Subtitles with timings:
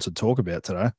[0.00, 0.90] to talk about today.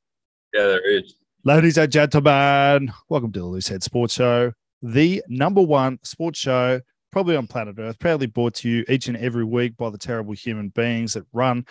[0.52, 1.14] Yeah, there is.
[1.44, 6.80] Ladies and gentlemen, welcome to the Loose Head Sports Show, the number one sports show
[7.10, 10.32] probably on planet Earth, proudly brought to you each and every week by the terrible
[10.32, 11.66] human beings that run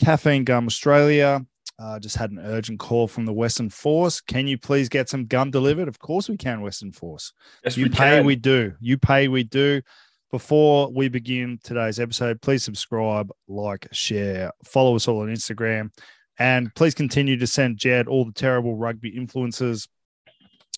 [0.00, 1.44] Caffeine Gum Australia.
[1.78, 4.20] Uh, just had an urgent call from the Western Force.
[4.22, 5.88] Can you please get some gum delivered?
[5.88, 7.32] Of course we can, Western Force.
[7.64, 8.24] Yes, you we pay, can.
[8.24, 8.72] we do.
[8.80, 9.82] You pay, we do.
[10.30, 15.90] Before we begin today's episode, please subscribe, like, share, follow us all on Instagram,
[16.38, 19.88] and please continue to send Jed all the terrible rugby influences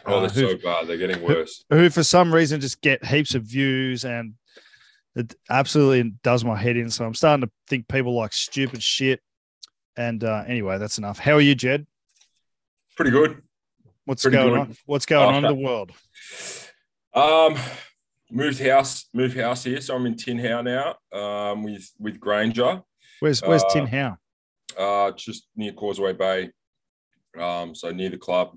[0.07, 0.87] Oh, uh, they're who- so bad.
[0.87, 1.65] They're getting worse.
[1.71, 4.35] who for some reason just get heaps of views and
[5.17, 6.89] it absolutely does my head in.
[6.91, 9.21] So I'm starting to think people like stupid shit.
[9.97, 11.19] And uh, anyway, that's enough.
[11.19, 11.87] How are you, Jed?
[12.97, 13.43] Pretty good.
[14.05, 14.59] What's Pretty going good.
[14.61, 14.77] on?
[14.87, 15.91] What's going on in the world?
[17.15, 17.57] Um,
[18.31, 20.97] moved house, moved house here, so I'm in Tin Hau now.
[21.13, 22.83] Um, with with Granger,
[23.21, 24.17] Where's Where's Uh, Tin Hau?
[24.79, 26.51] Uh, just near Causeway Bay.
[27.39, 28.57] Um, so near the club.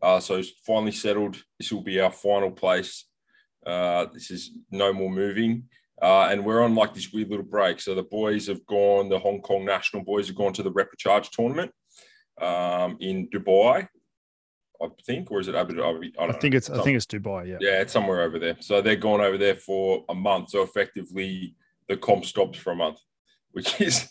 [0.00, 1.42] Uh, so finally settled.
[1.58, 3.04] This will be our final place.
[3.66, 5.64] Uh, this is no more moving.
[6.00, 7.80] Uh, and we're on like this weird little break.
[7.80, 11.30] So the boys have gone, the Hong Kong national boys have gone to the Repechage
[11.30, 11.72] tournament
[12.40, 13.88] um, in Dubai,
[14.80, 16.12] I think, or is it Abu Dhabi?
[16.16, 16.40] I, I don't know.
[16.40, 17.48] think it's I think it's Dubai.
[17.48, 17.56] Yeah.
[17.60, 18.56] yeah, it's somewhere over there.
[18.60, 20.50] So they're gone over there for a month.
[20.50, 21.56] So effectively,
[21.88, 22.98] the comp stops for a month,
[23.52, 24.08] which is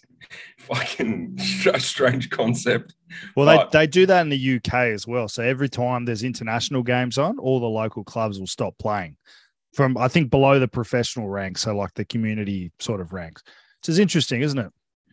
[0.60, 1.38] fucking
[1.74, 2.96] a strange concept.
[3.36, 3.72] Well, they, Right.
[3.72, 5.28] they do that in the UK as well.
[5.28, 9.18] So every time there's international games on, all the local clubs will stop playing
[9.78, 13.44] from I think below the professional ranks, so like the community sort of ranks.
[13.80, 14.72] Which is interesting, isn't it?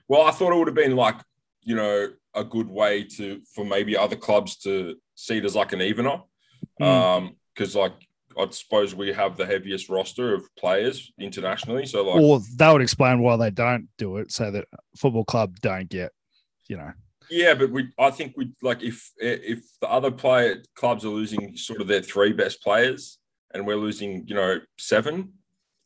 [0.09, 1.17] Well, I thought it would have been like,
[1.63, 5.73] you know, a good way to for maybe other clubs to see it as like
[5.75, 6.19] an evener.
[6.81, 6.87] Mm.
[6.87, 7.93] Um, because like
[8.39, 11.87] I suppose we have the heaviest roster of players internationally.
[11.87, 15.61] So like or that would explain why they don't do it, so that football club
[15.61, 16.13] don't get,
[16.69, 16.93] you know.
[17.31, 21.57] Yeah, but we I think we like if if the other player clubs are losing
[21.57, 23.19] sort of their three best players
[23.53, 25.33] and we're losing, you know, seven,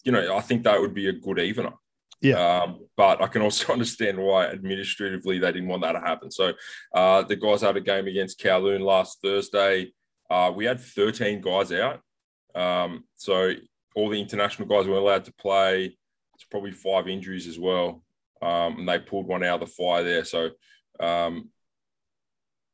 [0.05, 1.73] you know, I think that would be a good evener.
[2.21, 2.63] Yeah.
[2.63, 6.31] Um, but I can also understand why administratively they didn't want that to happen.
[6.31, 6.53] So
[6.95, 9.93] uh, the guys had a game against Kowloon last Thursday.
[10.31, 12.01] Uh, we had 13 guys out.
[12.59, 13.53] Um, so
[13.95, 15.97] all the international guys weren't allowed to play.
[16.35, 18.03] It's probably five injuries as well.
[18.41, 20.25] Um, and they pulled one out of the fire there.
[20.25, 20.51] So
[21.01, 21.51] um,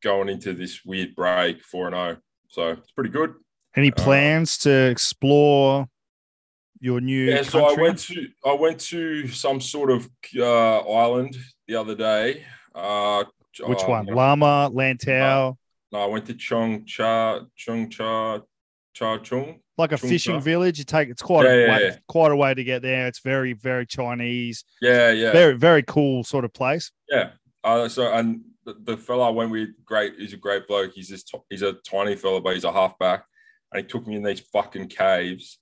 [0.02, 2.16] going into this weird break, 4 0.
[2.48, 3.34] So it's pretty good.
[3.76, 5.88] Any Uh, plans to explore
[6.80, 11.36] your new Yeah, so I went to I went to some sort of uh, island
[11.66, 12.44] the other day.
[12.74, 13.24] Uh,
[13.66, 14.06] Which uh, one?
[14.06, 15.56] no, Lama, Lantau,
[15.92, 18.40] No, I went to Chong Cha Chong Cha
[18.92, 19.60] Cha Chung.
[19.76, 20.78] Like a fishing village.
[20.78, 21.96] You take it's quite Yeah, a yeah, way, yeah.
[22.08, 23.06] quite a way to get there.
[23.06, 26.90] It's very very Chinese, Yeah, yeah, very very cool sort of place.
[27.10, 27.30] yeah.
[27.62, 30.14] Uh, so and the, the fella I went with, great.
[30.18, 30.92] He's a great bloke.
[30.94, 31.22] He's this.
[31.24, 33.24] t- He's a tiny fella, but he's a halfback,
[33.72, 35.58] and he took me in these fucking caves,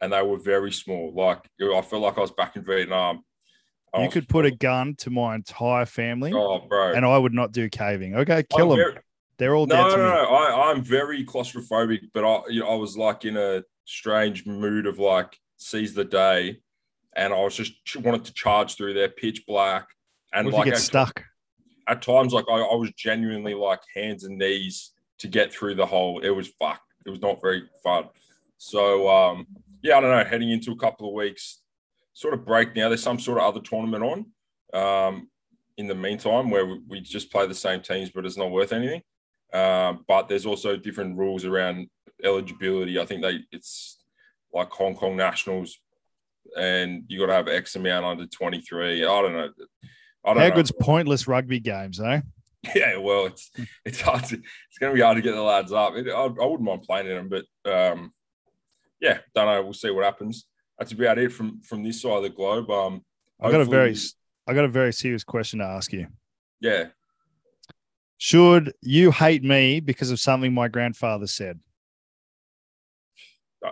[0.00, 1.12] and they were very small.
[1.14, 3.24] Like I felt like I was back in Vietnam.
[3.92, 6.92] I You could put a gun to my entire family, Oh, bro.
[6.92, 8.14] and I would not do caving.
[8.14, 8.94] Okay, kill them.
[9.40, 10.02] They're all No, dead no, me.
[10.02, 10.24] no.
[10.34, 14.86] I, I'm very claustrophobic, but I, you know, I was like in a strange mood
[14.86, 16.60] of like seize the day,
[17.16, 19.88] and I was just wanted to charge through there, pitch black,
[20.34, 21.24] and What like get at, stuck?
[21.88, 24.90] at times, like I, I was genuinely like hands and knees
[25.20, 26.20] to get through the hole.
[26.20, 26.82] It was fuck.
[27.06, 28.10] It was not very fun.
[28.58, 29.46] So um,
[29.82, 30.22] yeah, I don't know.
[30.22, 31.62] Heading into a couple of weeks,
[32.12, 32.88] sort of break now.
[32.88, 34.26] There's some sort of other tournament on.
[34.74, 35.30] Um,
[35.78, 38.74] in the meantime, where we, we just play the same teams, but it's not worth
[38.74, 39.00] anything.
[39.52, 41.88] Um, but there's also different rules around
[42.22, 42.98] eligibility.
[42.98, 43.98] I think they it's
[44.52, 45.78] like Hong Kong nationals,
[46.56, 49.04] and you got to have X amount under 23.
[49.04, 49.48] I don't know.
[50.24, 50.54] I don't How know.
[50.54, 52.20] good's pointless rugby games, eh?
[52.74, 53.50] Yeah, well, it's
[53.86, 55.94] it's hard to it's going to be hard to get the lads up.
[55.94, 58.12] It, I, I wouldn't mind playing in them, but um,
[59.00, 59.62] yeah, don't know.
[59.62, 60.44] We'll see what happens.
[60.78, 62.70] That's about it from from this side of the globe.
[62.70, 63.02] Um,
[63.40, 63.96] I got a very,
[64.46, 66.06] I got a very serious question to ask you.
[66.60, 66.88] yeah.
[68.22, 71.58] Should you hate me because of something my grandfather said?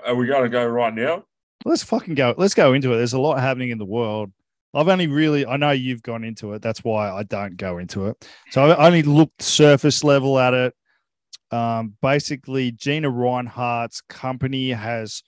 [0.06, 1.25] Are we going to go right now?
[1.67, 2.34] Let's fucking go.
[2.34, 2.96] Let's go into it.
[2.96, 4.32] There's a lot happening in the world.
[4.73, 6.62] I've only really, I know you've gone into it.
[6.62, 8.26] That's why I don't go into it.
[8.50, 10.75] So I only looked surface level at it.
[11.50, 15.23] Um, basically, Gina Rinehart's company has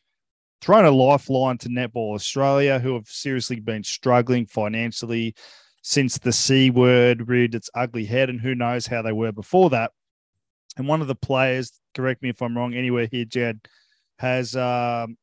[0.63, 5.35] thrown a lifeline to Netball Australia, who have seriously been struggling financially
[5.83, 9.71] since the C word reared its ugly head, and who knows how they were before
[9.71, 9.93] that.
[10.77, 13.61] And one of the players, correct me if I'm wrong, anywhere here, Jed,
[14.19, 15.17] has um,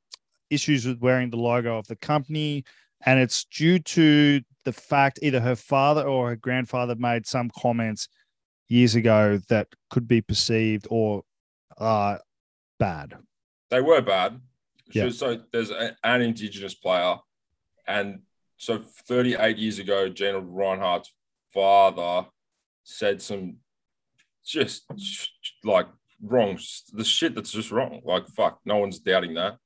[0.49, 2.63] issues with wearing the logo of the company.
[3.05, 8.09] And it's due to the fact either her father or her grandfather made some comments
[8.67, 11.23] years ago that could be perceived or
[11.77, 12.17] uh,
[12.79, 13.13] bad?
[13.69, 14.39] They were bad.
[14.91, 15.09] Yeah.
[15.09, 17.15] So, so there's a, an Indigenous player,
[17.87, 18.21] and
[18.57, 21.13] so 38 years ago, Gina Rinehart's
[21.53, 22.27] father
[22.83, 23.57] said some
[24.45, 24.85] just
[25.63, 25.87] like
[26.21, 26.57] wrong,
[26.93, 28.01] the shit that's just wrong.
[28.03, 29.57] Like fuck, no one's doubting that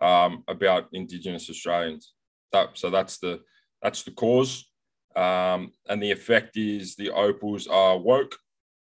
[0.00, 2.12] um, about Indigenous Australians.
[2.52, 3.40] That so that's the
[3.82, 4.70] that's the cause,
[5.16, 8.36] um, and the effect is the Opals are woke,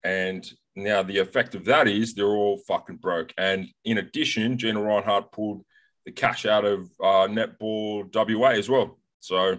[0.02, 3.32] and now the effect of that is they're all fucking broke.
[3.38, 5.64] And in addition, Gina Reinhardt pulled
[6.04, 8.98] the cash out of uh, netball WA as well.
[9.24, 9.58] So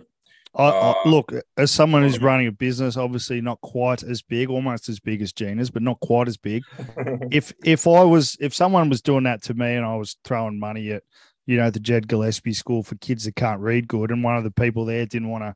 [0.56, 4.50] I, I, Uh, look, as someone who's running a business, obviously not quite as big,
[4.50, 6.64] almost as big as Gina's, but not quite as big.
[7.32, 10.60] if if I was if someone was doing that to me and I was throwing
[10.60, 11.04] money at
[11.46, 14.44] you know the Jed Gillespie School for kids that can't read good, and one of
[14.44, 15.56] the people there didn't want to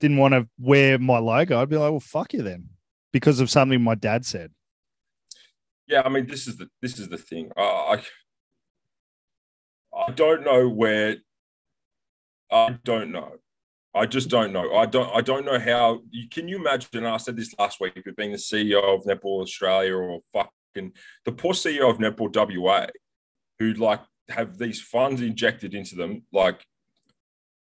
[0.00, 2.68] didn't want to wear my logo, I'd be like, well, fuck you then,
[3.12, 4.50] because of something my dad said.
[5.86, 7.50] yeah, I mean, this is the this is the thing.
[7.56, 8.02] Uh, I
[9.96, 11.16] I don't know where.
[12.50, 13.32] I don't know.
[13.94, 14.74] I just don't know.
[14.74, 15.10] I don't.
[15.14, 16.02] I don't know how.
[16.10, 17.06] You, can you imagine?
[17.06, 20.92] I said this last week If you're being the CEO of Netball Australia or fucking
[21.24, 22.86] the poor CEO of Netball WA,
[23.58, 26.22] who like have these funds injected into them.
[26.32, 26.64] Like,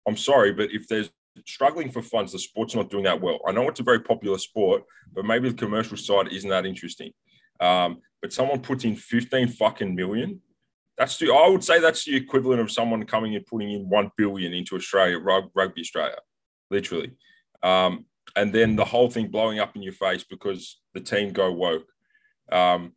[0.08, 1.10] I'm sorry, but if there's
[1.48, 3.40] struggling for funds, the sport's not doing that well.
[3.48, 4.84] I know it's a very popular sport,
[5.14, 7.12] but maybe the commercial side isn't that interesting.
[7.60, 10.42] Um, but someone puts in 15 fucking million.
[11.00, 14.12] That's the, I would say that's the equivalent of someone coming and putting in 1
[14.18, 16.18] billion into Australia, Rugby Australia,
[16.70, 17.14] literally.
[17.64, 18.06] Um,
[18.36, 21.88] and then the whole thing blowing up in your face because the team go woke.
[22.52, 22.94] Um,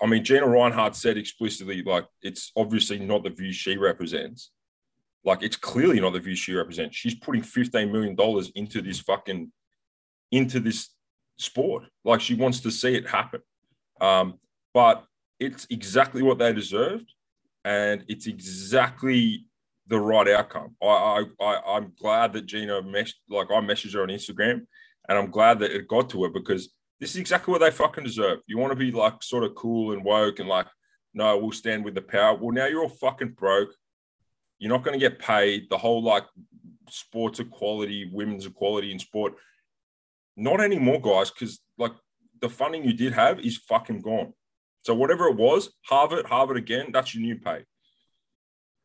[0.00, 4.50] I mean, Gina Rinehart said explicitly, like, it's obviously not the view she represents.
[5.22, 6.96] Like, it's clearly not the view she represents.
[6.96, 8.16] She's putting $15 million
[8.54, 9.52] into this fucking,
[10.32, 10.88] into this
[11.38, 11.84] sport.
[12.04, 13.42] Like, she wants to see it happen.
[14.00, 14.38] Um,
[14.72, 15.04] but
[15.38, 17.12] it's exactly what they deserved,
[17.64, 19.46] and it's exactly
[19.86, 20.74] the right outcome.
[20.82, 24.66] I, I, I'm glad that Gina mesh like I messaged her on Instagram,
[25.08, 28.04] and I'm glad that it got to her because this is exactly what they fucking
[28.04, 28.40] deserve.
[28.46, 30.66] You want to be like sort of cool and woke and like,
[31.14, 32.34] no, we'll stand with the power.
[32.36, 33.70] Well, now you're all fucking broke.
[34.58, 35.68] You're not going to get paid.
[35.68, 36.24] The whole like
[36.88, 39.34] sports equality, women's equality in sport,
[40.36, 41.92] not anymore, guys, because like
[42.40, 44.32] the funding you did have is fucking gone.
[44.86, 46.92] So whatever it was, Harvard, Harvard again.
[46.92, 47.64] That's your new pay.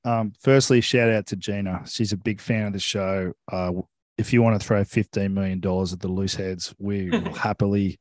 [0.04, 1.84] Um, firstly, shout out to Gina.
[1.86, 3.34] She's a big fan of the show.
[3.52, 3.74] Uh,
[4.18, 8.00] if you want to throw $15 million at the loose heads, we will happily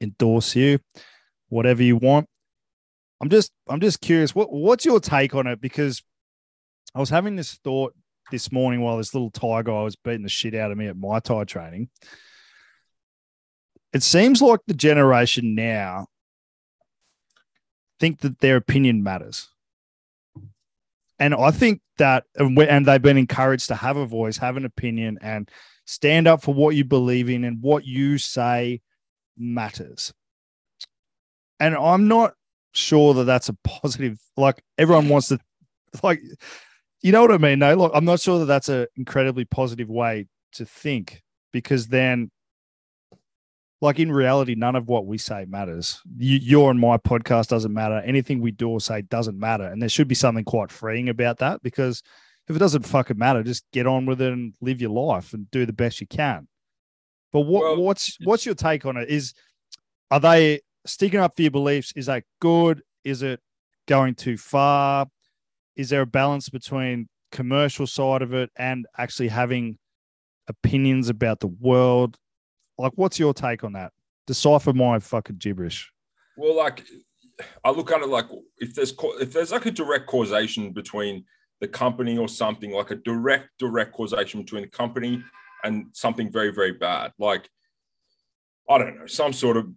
[0.00, 0.78] endorse you,
[1.50, 2.26] whatever you want.
[3.20, 4.34] I'm just, I'm just curious.
[4.34, 5.60] What, what's your take on it?
[5.60, 6.02] Because
[6.94, 7.94] I was having this thought
[8.30, 10.96] this morning while this little Thai guy was beating the shit out of me at
[10.96, 11.90] my Thai training.
[13.92, 16.06] It seems like the generation now
[17.98, 19.48] think that their opinion matters.
[21.18, 25.18] And I think that, and they've been encouraged to have a voice, have an opinion,
[25.20, 25.50] and
[25.84, 28.80] stand up for what you believe in and what you say
[29.36, 30.12] matters.
[31.58, 32.34] And I'm not
[32.72, 34.18] sure that that's a positive.
[34.36, 35.40] Like everyone wants to,
[36.02, 36.22] like,
[37.02, 37.58] you know what I mean?
[37.58, 41.22] No, look, I'm not sure that that's an incredibly positive way to think
[41.52, 42.30] because then
[43.80, 46.00] like in reality, none of what we say matters.
[46.16, 48.02] You, your and my podcast doesn't matter.
[48.04, 49.64] Anything we do or say doesn't matter.
[49.64, 52.02] And there should be something quite freeing about that because
[52.48, 55.50] if it doesn't fucking matter, just get on with it and live your life and
[55.50, 56.48] do the best you can.
[57.32, 59.08] But what Well, what's what's your take on it?
[59.08, 59.34] Is
[60.10, 61.92] are they sticking up for your beliefs?
[61.94, 62.82] Is that good?
[63.04, 63.40] Is it
[63.86, 65.06] going too far?
[65.76, 69.78] Is there a balance between commercial side of it and actually having
[70.48, 72.16] opinions about the world?
[72.78, 73.92] Like, what's your take on that?
[74.26, 75.90] Decipher my fucking gibberish.
[76.36, 76.84] Well, like
[77.64, 78.26] I look at it like
[78.58, 81.24] if there's if there's like a direct causation between
[81.60, 85.22] the company or something, like a direct direct causation between the company
[85.64, 87.48] and something very very bad, like
[88.68, 89.68] I don't know, some sort of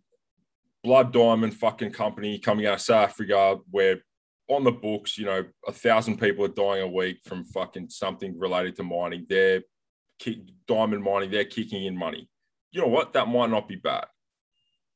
[0.84, 4.01] blood diamond fucking company coming out of South Africa where
[4.50, 8.38] on the books, you know, a thousand people are dying a week from fucking something
[8.38, 9.25] related to mining.
[9.29, 9.62] They're
[10.67, 11.31] diamond mining.
[11.31, 12.29] They're kicking in money.
[12.72, 13.13] You know what?
[13.13, 14.06] That might not be bad.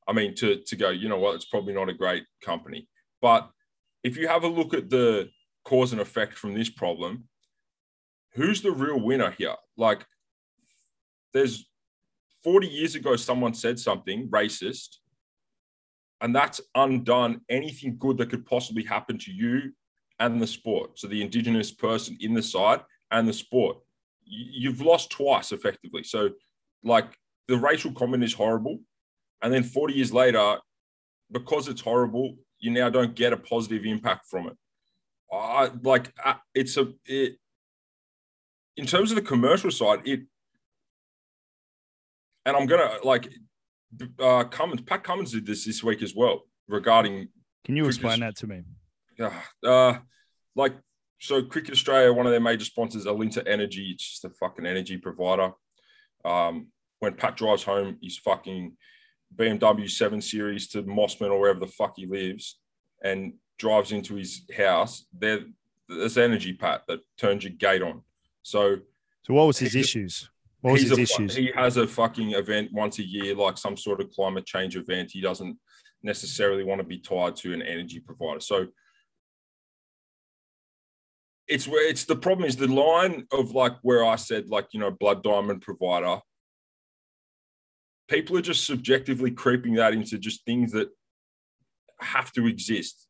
[0.08, 1.36] I mean, to to go, you know what?
[1.36, 2.88] It's probably not a great company.
[3.22, 3.50] But
[4.04, 5.30] if you have a look at the
[5.64, 7.28] cause and effect from this problem,
[8.34, 9.56] who's the real winner here?
[9.78, 10.06] Like,
[11.34, 11.68] there's
[12.44, 14.98] 40 years ago, someone said something racist,
[16.22, 19.74] and that's undone anything good that could possibly happen to you
[20.20, 21.00] and the sport.
[21.00, 23.78] So the indigenous person in the side and the sport.
[24.24, 26.04] You- You've lost twice effectively.
[26.04, 26.30] So,
[26.84, 28.80] like, the racial comment is horrible.
[29.42, 30.58] and then 40 years later,
[31.32, 34.58] because it's horrible, you now don't get a positive impact from it.
[35.32, 37.38] I like uh, it's a it.
[38.78, 40.22] In terms of the commercial side, it,
[42.46, 43.34] and I'm gonna like,
[44.20, 47.30] uh, Cummins, Pat Cummins did this this week as well regarding.
[47.66, 48.62] Can you explain that to me?
[49.18, 49.34] Yeah,
[49.64, 49.98] uh,
[50.56, 50.76] like
[51.20, 53.92] so, Cricket Australia, one of their major sponsors, Alinta Energy.
[53.94, 55.52] It's just a fucking energy provider.
[56.24, 56.68] Um,
[57.06, 58.76] when Pat drives home, his fucking
[59.36, 62.60] BMW 7 Series to Mosman or wherever the fuck he lives
[63.04, 65.42] and drives into his house, there,
[65.88, 68.02] there's energy, Pat, that turns your gate on.
[68.42, 68.78] So,
[69.22, 70.30] so what was his issues?
[70.62, 71.36] What was his a, issues?
[71.36, 75.12] He has a fucking event once a year, like some sort of climate change event.
[75.12, 75.58] He doesn't
[76.02, 78.40] necessarily want to be tied to an energy provider.
[78.40, 78.68] So,
[81.48, 84.80] it's where it's the problem is the line of like where I said like you
[84.80, 86.20] know blood diamond provider
[88.08, 90.90] people are just subjectively creeping that into just things that
[92.00, 93.08] have to exist.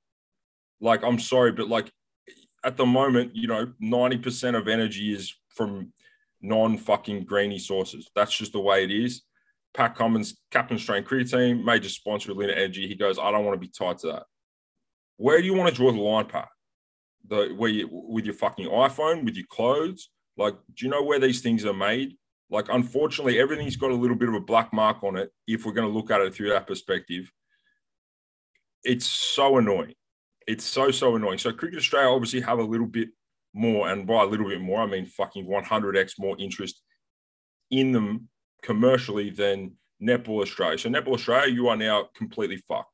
[0.82, 1.92] Like, I'm sorry, but like
[2.64, 5.92] at the moment, you know, 90% of energy is from
[6.42, 8.10] non fucking greeny sources.
[8.16, 9.22] That's just the way it is.
[9.74, 12.88] Pat Cummins, captain cricket team, major sponsor of Lina Energy.
[12.88, 14.24] He goes, I don't want to be tied to that.
[15.18, 16.48] Where do you want to draw the line, Pat?
[17.28, 20.10] The where you with your fucking iPhone, with your clothes?
[20.38, 22.16] Like, do you know where these things are made?
[22.50, 25.32] Like, unfortunately, everything's got a little bit of a black mark on it.
[25.48, 27.32] If we're going to look at it through that perspective,
[28.84, 29.96] it's so annoying.
[30.48, 31.40] It's so so annoying.
[31.40, 33.10] So Cricket Australia obviously have a little bit
[33.54, 36.82] more, and by a little bit more, I mean fucking 100x more interest
[37.72, 38.30] in them
[38.62, 40.78] commercially than Netball Australia.
[40.78, 42.92] So Netball Australia, you are now completely fucked.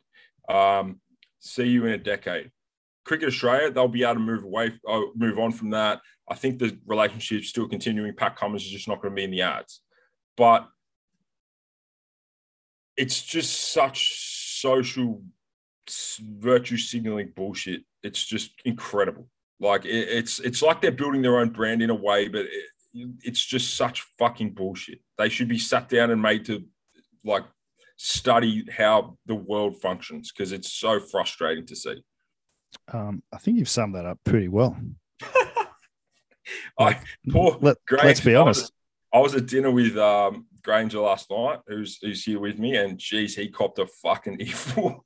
[0.48, 1.02] Um,
[1.40, 2.52] see you in a decade.
[3.04, 6.02] Cricket Australia, they'll be able to move away, uh, move on from that.
[6.30, 8.16] I think the relationship's still continuing.
[8.16, 9.82] Pat Cummins is just not going to be in the ads.
[10.38, 10.68] But
[12.96, 15.22] it's just such social
[16.20, 17.82] virtue signaling bullshit.
[18.04, 19.28] It's just incredible.
[19.60, 23.10] Like it, it's it's like they're building their own brand in a way, but it,
[23.24, 25.00] it's just such fucking bullshit.
[25.18, 26.64] They should be sat down and made to
[27.24, 27.44] like
[27.98, 32.04] study how the world functions because it's so frustrating to see.
[32.92, 34.78] Um, I think you've summed that up pretty well.
[36.80, 37.00] I
[37.30, 38.72] poor Let, us be honest.
[39.14, 42.60] I was, I was, at dinner with um, Granger last night, who's who's here with
[42.60, 45.06] me, and geez, he copped a fucking earful.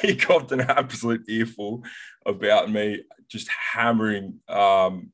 [0.00, 1.82] he copped an absolute earful
[2.24, 5.12] about me just hammering um,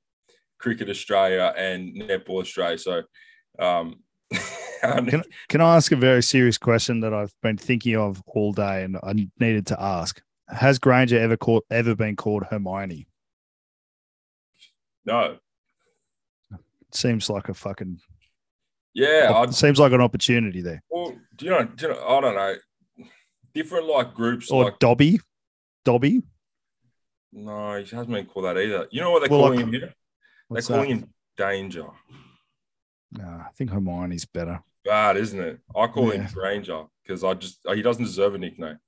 [0.59, 2.79] Cricket Australia and Netball Australia.
[2.79, 3.03] So,
[3.59, 4.01] um,
[4.83, 8.85] can, can I ask a very serious question that I've been thinking of all day
[8.85, 10.21] and I needed to ask?
[10.49, 13.07] Has Granger ever called ever been called Hermione?
[15.05, 15.39] No.
[16.93, 18.01] Seems like a fucking
[18.95, 19.43] yeah.
[19.45, 20.83] It seems like an opportunity there.
[20.91, 21.65] Well, do you know?
[21.65, 22.55] Do you know I don't know.
[23.55, 25.21] Different like groups or like Dobby,
[25.85, 26.23] Dobby.
[27.33, 28.87] No, he hasn't been called that either.
[28.91, 29.95] You know what they're well, calling like, him here?
[30.51, 31.05] They're calling that?
[31.05, 31.87] him Danger.
[33.13, 34.61] No, I think Hermione's better.
[34.85, 35.61] Bad, isn't it?
[35.77, 36.23] I call yeah.
[36.23, 38.79] him Granger because I just he doesn't deserve a nickname.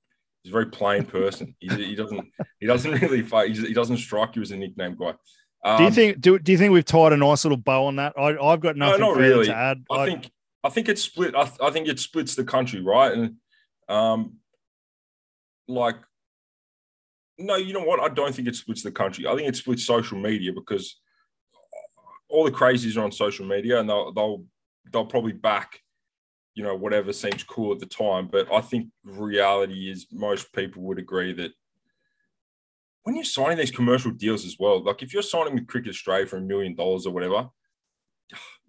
[0.45, 1.55] He's a very plain person.
[1.59, 2.23] he, he doesn't
[2.59, 3.57] he doesn't really fight.
[3.57, 5.15] He doesn't strike you as a nickname guy.
[5.63, 7.87] Um, do you um, think do, do you think we've tied a nice little bow
[7.87, 8.13] on that?
[8.15, 9.47] I, I've got nothing no, really.
[9.47, 9.83] to add.
[9.89, 10.31] I, I, think
[10.63, 11.33] I think it's split.
[11.33, 13.11] I, I think it splits the country, right?
[13.11, 13.37] And
[13.89, 14.35] um,
[15.67, 15.95] like,
[17.39, 17.99] no, you know what?
[17.99, 19.25] I don't think it splits the country.
[19.25, 20.99] I think it splits social media because
[22.29, 24.43] all the crazies are on social media, and they'll they'll
[24.91, 25.79] they'll probably back,
[26.55, 28.27] you know, whatever seems cool at the time.
[28.31, 31.51] But I think reality is most people would agree that
[33.03, 36.25] when you're signing these commercial deals as well, like if you're signing with Cricket Australia
[36.25, 37.49] for a million dollars or whatever,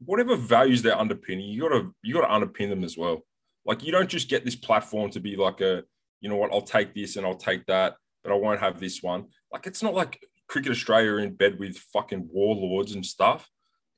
[0.04, 3.24] whatever values they're underpinning, you gotta you gotta underpin them as well.
[3.64, 5.84] Like you don't just get this platform to be like a,
[6.20, 9.02] you know what, I'll take this and I'll take that, but I won't have this
[9.02, 9.26] one.
[9.52, 13.48] Like it's not like Cricket Australia are in bed with fucking warlords and stuff.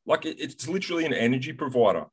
[0.07, 2.07] Like it, it's literally an energy provider.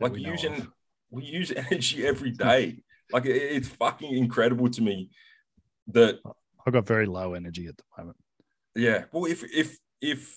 [0.00, 0.68] Like using
[1.10, 2.82] we use energy every day.
[3.12, 5.10] like it, it's fucking incredible to me
[5.88, 6.18] that
[6.66, 8.16] I've got very low energy at the moment.
[8.74, 9.04] Yeah.
[9.12, 10.36] Well, if if if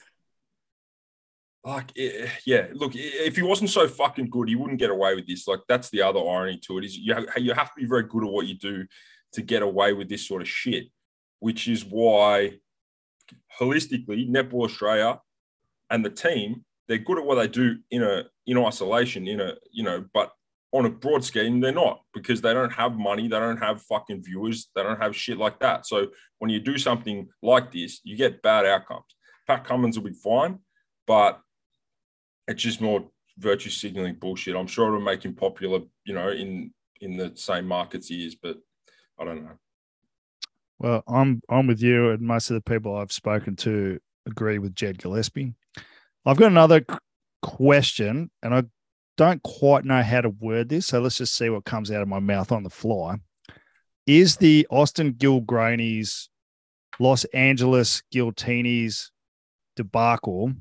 [1.64, 5.14] like eh, eh, yeah, look, if he wasn't so fucking good, he wouldn't get away
[5.16, 5.48] with this.
[5.48, 8.04] Like that's the other irony to it is you have, you have to be very
[8.04, 8.86] good at what you do
[9.34, 10.86] to get away with this sort of shit,
[11.40, 12.54] which is why
[13.60, 15.20] holistically Netball Australia
[15.90, 19.54] and the team they're good at what they do in a in isolation in a
[19.72, 20.32] you know but
[20.74, 24.24] on a broad scheme, they're not because they don't have money, they don't have fucking
[24.24, 25.86] viewers, they don't have shit like that.
[25.86, 26.08] So
[26.40, 29.16] when you do something like this, you get bad outcomes.
[29.48, 30.60] Pat Cummins will be fine,
[31.08, 31.42] but
[32.48, 34.56] it's just more virtue signaling bullshit.
[34.56, 38.36] I'm sure it'll make him popular, you know, in in the same markets he is,
[38.36, 38.58] but
[39.20, 39.58] I don't know.
[40.80, 44.76] Well, I'm I'm with you, and most of the people I've spoken to agree with
[44.76, 45.54] Jed Gillespie.
[46.26, 46.86] I've got another
[47.42, 48.64] question, and I
[49.18, 52.08] don't quite know how to word this, so let's just see what comes out of
[52.08, 53.16] my mouth on the fly.
[54.08, 56.30] Is the Austin Gilgronis
[57.00, 59.12] Los Angeles Giltinis
[59.76, 60.54] debacle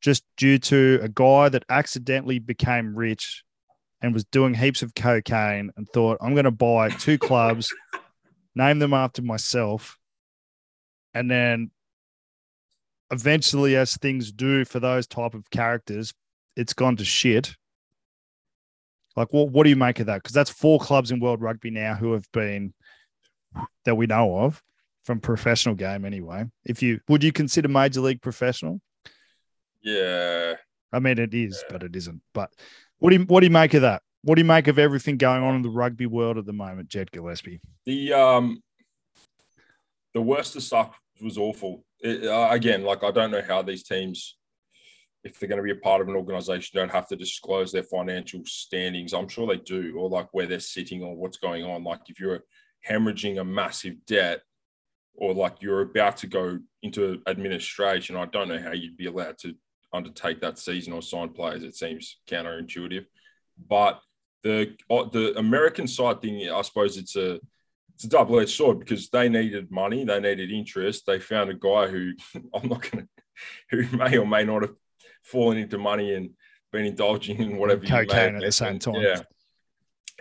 [0.00, 3.42] just due to a guy that accidentally became rich
[4.02, 7.72] and was doing heaps of cocaine and thought, I'm going to buy two clubs,
[8.54, 9.98] name them after myself,
[11.14, 11.70] and then
[13.10, 16.12] eventually, as things do for those type of characters,
[16.56, 17.54] it's gone to shit.
[19.16, 20.22] Like, what what do you make of that?
[20.22, 22.74] Because that's four clubs in world rugby now who have been
[23.84, 24.60] that we know of
[25.04, 26.44] from professional game anyway.
[26.64, 28.80] If you would you consider major league professional?
[29.82, 30.54] Yeah.
[30.92, 31.72] I mean it is, yeah.
[31.72, 32.22] but it isn't.
[32.32, 32.50] But
[32.98, 34.02] what do you what do you make of that?
[34.22, 36.88] What do you make of everything going on in the rugby world at the moment,
[36.88, 37.60] Jed Gillespie?
[37.84, 38.62] The um
[40.14, 41.84] the worst of stuff was awful.
[42.00, 44.36] It, uh, again, like I don't know how these teams
[45.24, 47.82] if they're going to be a part of an organization, don't have to disclose their
[47.82, 49.14] financial standings.
[49.14, 51.82] I'm sure they do, or like where they're sitting or what's going on.
[51.82, 52.44] Like if you're
[52.88, 54.42] hemorrhaging a massive debt,
[55.14, 59.38] or like you're about to go into administration, I don't know how you'd be allowed
[59.38, 59.54] to
[59.92, 61.62] undertake that season or sign players.
[61.62, 63.06] It seems counterintuitive.
[63.68, 64.00] But
[64.42, 67.40] the uh, the American side thing, I suppose it's a
[67.94, 71.04] it's a double edged sword because they needed money, they needed interest.
[71.06, 72.12] They found a guy who
[72.54, 73.08] I'm not going to,
[73.70, 74.74] who may or may not have
[75.24, 76.30] fallen into money and
[76.72, 78.96] been indulging in whatever cocaine at the same time.
[78.96, 79.22] Yeah,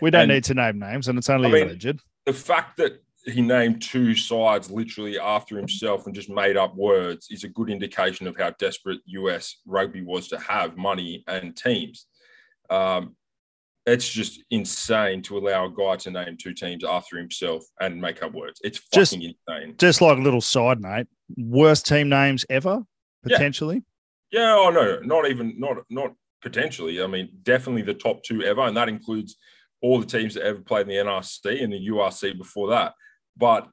[0.01, 2.00] we don't and, need to name names, and it's only I mean, alleged.
[2.25, 7.27] The fact that he named two sides literally after himself and just made up words
[7.29, 12.07] is a good indication of how desperate US rugby was to have money and teams.
[12.69, 13.15] Um,
[13.86, 18.24] it's just insane to allow a guy to name two teams after himself and make
[18.24, 18.60] up words.
[18.63, 19.75] It's fucking just, insane.
[19.77, 22.81] Just like a little side note, worst team names ever,
[23.24, 23.83] potentially.
[24.33, 24.55] Yeah.
[24.57, 27.01] oh no, not even not not potentially.
[27.01, 29.37] I mean, definitely the top two ever, and that includes
[29.81, 32.93] all the teams that ever played in the NRC and the ARC before that.
[33.37, 33.69] But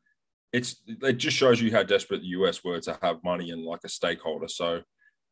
[0.52, 3.80] it's it just shows you how desperate the US were to have money and like
[3.84, 4.48] a stakeholder.
[4.48, 4.82] So,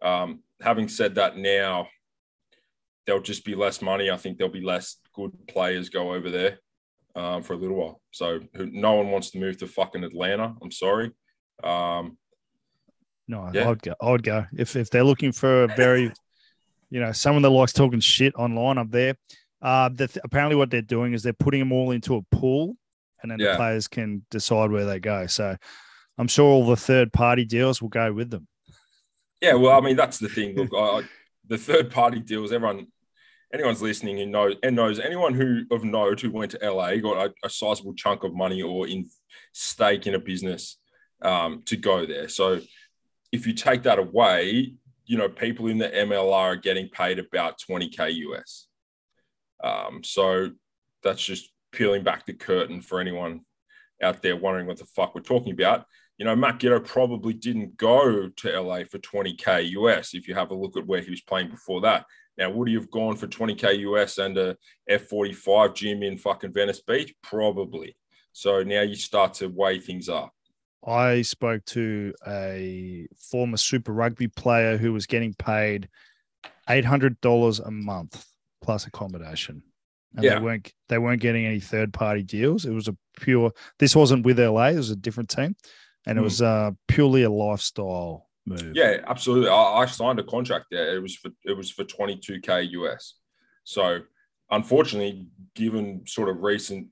[0.02, 1.88] um, having said that, now
[3.06, 4.10] there'll just be less money.
[4.10, 6.58] I think there'll be less good players go over there
[7.16, 8.00] um, for a little while.
[8.12, 10.54] So, no one wants to move to fucking Atlanta.
[10.62, 11.10] I'm sorry.
[11.64, 12.16] Um,
[13.28, 13.68] no, yeah.
[13.68, 13.94] I'd go.
[14.00, 16.12] I'd go if if they're looking for a very,
[16.90, 18.78] you know, someone that likes talking shit online.
[18.78, 19.14] I'm there.
[19.60, 22.76] Uh, the, apparently, what they're doing is they're putting them all into a pool
[23.22, 23.52] and then yeah.
[23.52, 25.26] the players can decide where they go.
[25.26, 25.56] So
[26.16, 28.46] I'm sure all the third party deals will go with them.
[29.40, 30.56] Yeah, well, I mean that's the thing.
[30.56, 31.02] Look, I,
[31.46, 32.52] the third party deals.
[32.52, 32.88] Everyone,
[33.52, 37.26] anyone's listening who knows and knows anyone who of note who went to LA got
[37.26, 39.08] a, a sizable chunk of money or in
[39.52, 40.78] stake in a business
[41.22, 42.28] um, to go there.
[42.28, 42.60] So
[43.32, 44.74] if you take that away,
[45.06, 48.66] you know people in the MLR are getting paid about 20k US.
[49.62, 50.50] Um, so
[51.02, 53.40] that's just peeling back the curtain for anyone
[54.02, 55.86] out there wondering what the fuck we're talking about.
[56.18, 60.14] You know, Matt Giteau probably didn't go to LA for 20k US.
[60.14, 62.74] If you have a look at where he was playing before that, now would he
[62.74, 64.56] have gone for 20k US and a
[64.90, 67.14] F45 gym in fucking Venice Beach?
[67.22, 67.96] Probably.
[68.32, 70.32] So now you start to weigh things up.
[70.86, 75.88] I spoke to a former Super Rugby player who was getting paid
[76.68, 78.24] eight hundred dollars a month
[78.62, 79.62] plus accommodation
[80.14, 80.34] and yeah.
[80.34, 82.64] they weren't they weren't getting any third party deals.
[82.64, 83.52] It was a pure.
[83.78, 84.68] This wasn't with LA.
[84.68, 85.54] It was a different team,
[86.06, 86.18] and mm.
[86.18, 86.24] it hmm.
[86.24, 88.72] was uh, purely a lifestyle move.
[88.74, 89.50] Yeah, absolutely.
[89.50, 90.96] I, I, signed a contract there.
[90.96, 93.14] It was for it was for twenty two k US.
[93.64, 94.00] So,
[94.50, 96.88] unfortunately, given sort of recent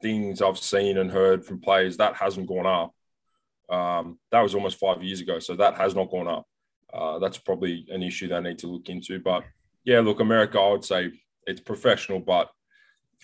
[0.00, 2.94] things I've seen and heard from players, that hasn't gone up.
[3.70, 6.46] Um, that was almost five years ago, so that has not gone up.
[6.92, 9.18] Uh, that's probably an issue they need to look into.
[9.18, 9.44] But
[9.84, 11.12] yeah, look, America, I would say
[11.46, 12.50] it's professional, but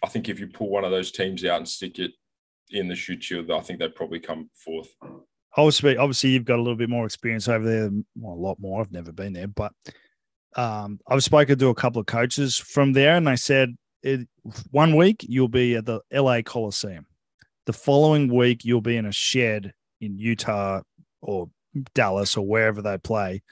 [0.03, 2.13] I think if you pull one of those teams out and stick it
[2.71, 4.95] in the Shute Shield, I think they'd probably come fourth.
[5.57, 7.91] Obviously, obviously, you've got a little bit more experience over there.
[8.17, 8.81] Well, a lot more.
[8.81, 9.73] I've never been there, but
[10.57, 14.29] um, I've spoken to a couple of coaches from there, and they said it,
[14.71, 17.07] one week you'll be at the LA Coliseum.
[17.67, 20.83] The following week you'll be in a shed in Utah
[21.21, 21.51] or
[21.95, 23.43] Dallas or wherever they play,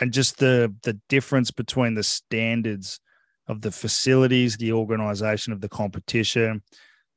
[0.00, 3.00] and just the the difference between the standards
[3.46, 6.62] of the facilities, the organization of the competition.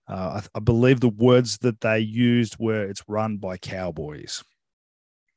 [0.10, 4.43] Uh, I, I, believe the words that they used were it's run by cowboys.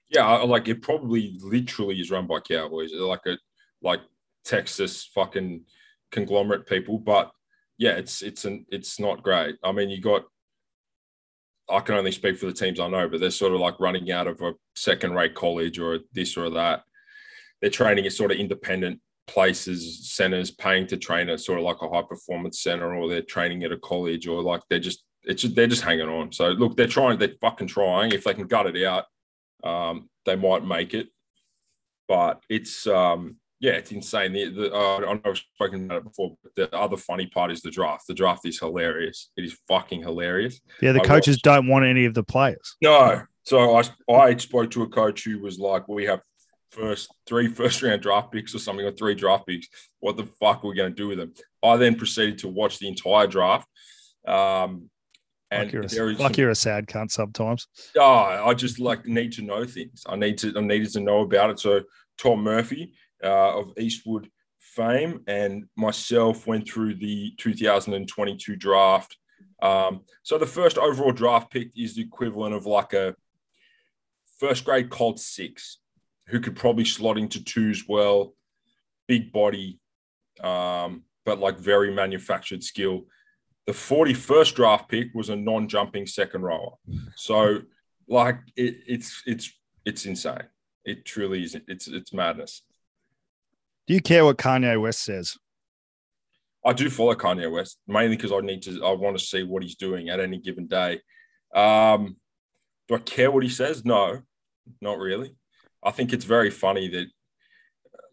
[0.08, 3.36] Yeah, like it probably literally is run by cowboys, like a
[3.82, 4.00] like
[4.44, 5.64] Texas fucking
[6.12, 6.98] conglomerate people.
[6.98, 7.32] But
[7.78, 9.56] yeah, it's it's an it's not great.
[9.64, 10.22] I mean, you got
[11.70, 14.11] I can only speak for the teams I know, but they're sort of like running
[14.11, 16.83] out of a second rate college or this or that.
[17.61, 21.83] They're training at sort of independent places, centers, paying to train at sort of like
[21.83, 25.42] a high performance center, or they're training at a college, or like they're just it's
[25.42, 26.33] just, they're just hanging on.
[26.33, 28.12] So look, they're trying, they're fucking trying.
[28.12, 29.04] If they can gut it out,
[29.62, 31.09] um, they might make it.
[32.09, 34.32] But it's um, yeah, it's insane.
[34.32, 37.50] The, the, uh, I know I've spoken about it before, but the other funny part
[37.52, 38.06] is the draft.
[38.08, 39.30] The draft is hilarious.
[39.36, 40.60] It is fucking hilarious.
[40.80, 42.76] Yeah, the I coaches watched- don't want any of the players.
[42.82, 43.22] No.
[43.44, 46.20] So I, I spoke to a coach who was like, we have
[46.70, 49.66] first three first round draft picks or something, or three draft picks.
[50.00, 51.34] What the fuck are we going to do with them?
[51.62, 53.66] I then proceeded to watch the entire draft.
[54.26, 54.90] Um,
[55.50, 57.66] and Like you're, a, is like some- you're a sad cunt sometimes.
[57.98, 58.02] oh,
[58.46, 60.04] I just like need to know things.
[60.06, 61.58] I need to I needed to know about it.
[61.58, 61.80] So
[62.18, 62.92] Tom Murphy
[63.22, 69.16] uh, of Eastwood fame and myself went through the 2022 draft.
[69.62, 73.14] Um, so the first overall draft pick is the equivalent of like a
[74.38, 75.78] first grade Colt six,
[76.28, 78.35] who could probably slot into twos well,
[79.09, 79.80] big body,
[80.42, 83.02] um, but like very manufactured skill.
[83.66, 86.72] The 41st draft pick was a non-jumping second rower.
[87.16, 87.61] So
[88.09, 89.52] like it, it's it's
[89.85, 90.48] it's insane.
[90.85, 91.56] It truly is.
[91.68, 92.62] It's it's madness.
[93.90, 95.37] Do you care what Kanye West says?
[96.64, 98.85] I do follow Kanye West mainly because I need to.
[98.85, 101.00] I want to see what he's doing at any given day.
[101.53, 102.14] Um,
[102.87, 103.85] do I care what he says?
[103.85, 104.20] No,
[104.81, 105.35] not really.
[105.83, 107.07] I think it's very funny that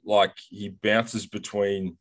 [0.03, 1.99] like he bounces between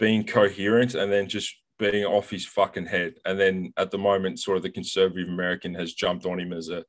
[0.00, 3.14] being coherent and then just being off his fucking head.
[3.24, 6.68] And then at the moment, sort of the conservative American has jumped on him as
[6.68, 6.84] a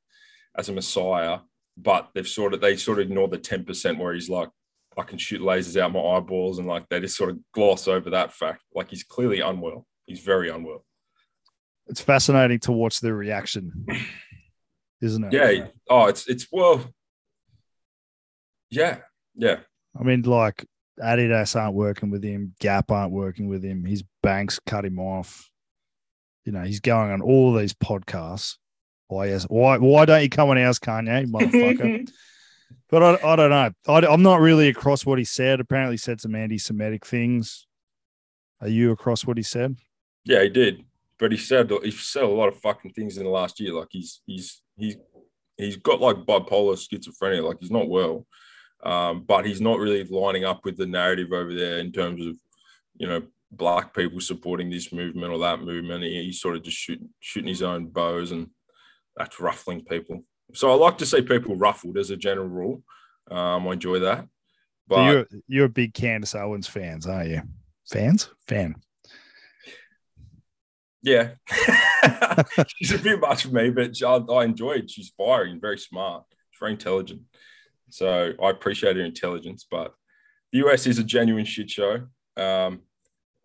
[0.55, 1.41] as a messiah,
[1.77, 4.49] but they've sort of they sort of ignore the ten percent where he's like,
[4.99, 8.09] I can shoot lasers out my eyeballs, and like they just sort of gloss over
[8.09, 8.63] that fact.
[8.75, 9.85] Like he's clearly unwell.
[10.05, 10.83] He's very unwell.
[11.87, 13.85] It's fascinating to watch the reaction,
[15.01, 15.33] isn't it?
[15.33, 15.67] Yeah.
[15.89, 16.83] Oh, it's it's well.
[18.69, 18.99] Yeah.
[19.35, 19.59] Yeah.
[19.99, 20.65] I mean, like
[21.01, 23.85] Adidas aren't working with him, Gap aren't working with him.
[23.85, 25.49] His banks cut him off.
[26.45, 28.57] You know, he's going on all these podcasts.
[29.07, 29.45] Why yes?
[29.45, 32.09] Why why don't you come on ours, Kanye, motherfucker?
[32.89, 33.71] But I, I don't know.
[33.87, 35.59] I, I'm not really across what he said.
[35.59, 37.67] Apparently, he said some anti-Semitic things.
[38.61, 39.77] Are you across what he said?
[40.25, 40.83] Yeah, he did.
[41.17, 43.73] But he said he said a lot of fucking things in the last year.
[43.73, 44.95] Like he's he's he's
[45.57, 47.43] he's got like bipolar schizophrenia.
[47.43, 48.25] Like he's not well,
[48.83, 52.35] um, but he's not really lining up with the narrative over there in terms of
[52.97, 53.21] you know
[53.51, 56.03] black people supporting this movement or that movement.
[56.03, 58.47] He, he's sort of just shooting shooting his own bows, and
[59.17, 60.23] that's ruffling people.
[60.53, 62.83] So I like to see people ruffled as a general rule.
[63.29, 64.27] Um, I enjoy that.
[64.87, 67.41] But so you're you're a big Candace Owens fans, aren't you?
[67.89, 68.75] Fans, fan.
[71.01, 71.31] Yeah,
[72.67, 74.91] she's a bit much for me, but I, I enjoy it.
[74.91, 76.23] She's fiery and very smart.
[76.51, 77.21] She's very intelligent,
[77.89, 79.65] so I appreciate her intelligence.
[79.69, 79.93] But
[80.51, 82.01] the US is a genuine shit show.
[82.35, 82.81] Um,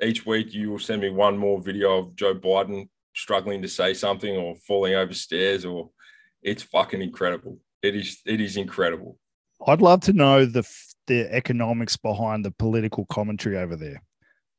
[0.03, 3.95] each week, you will send me one more video of Joe Biden struggling to say
[3.95, 5.91] something or falling over stairs, or
[6.45, 7.59] it's fucking incredible.
[7.83, 8.21] It is.
[8.25, 9.19] It is incredible.
[9.67, 10.63] I'd love to know the
[11.07, 14.01] the economics behind the political commentary over there,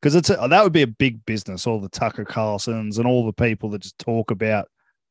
[0.01, 1.65] because it's a, that would be a big business.
[1.65, 4.67] All the Tucker Carlsons and all the people that just talk about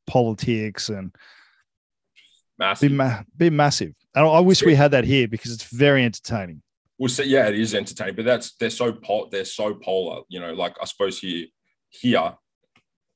[0.06, 2.92] politics and be Massive.
[2.92, 3.94] ma- be massive.
[4.14, 6.62] And I wish we had that here because it's very entertaining.
[6.98, 10.22] Well, so yeah, it is entertaining, but that's they're so pol- they're so polar.
[10.28, 11.46] You know, like I suppose here,
[11.88, 12.34] here,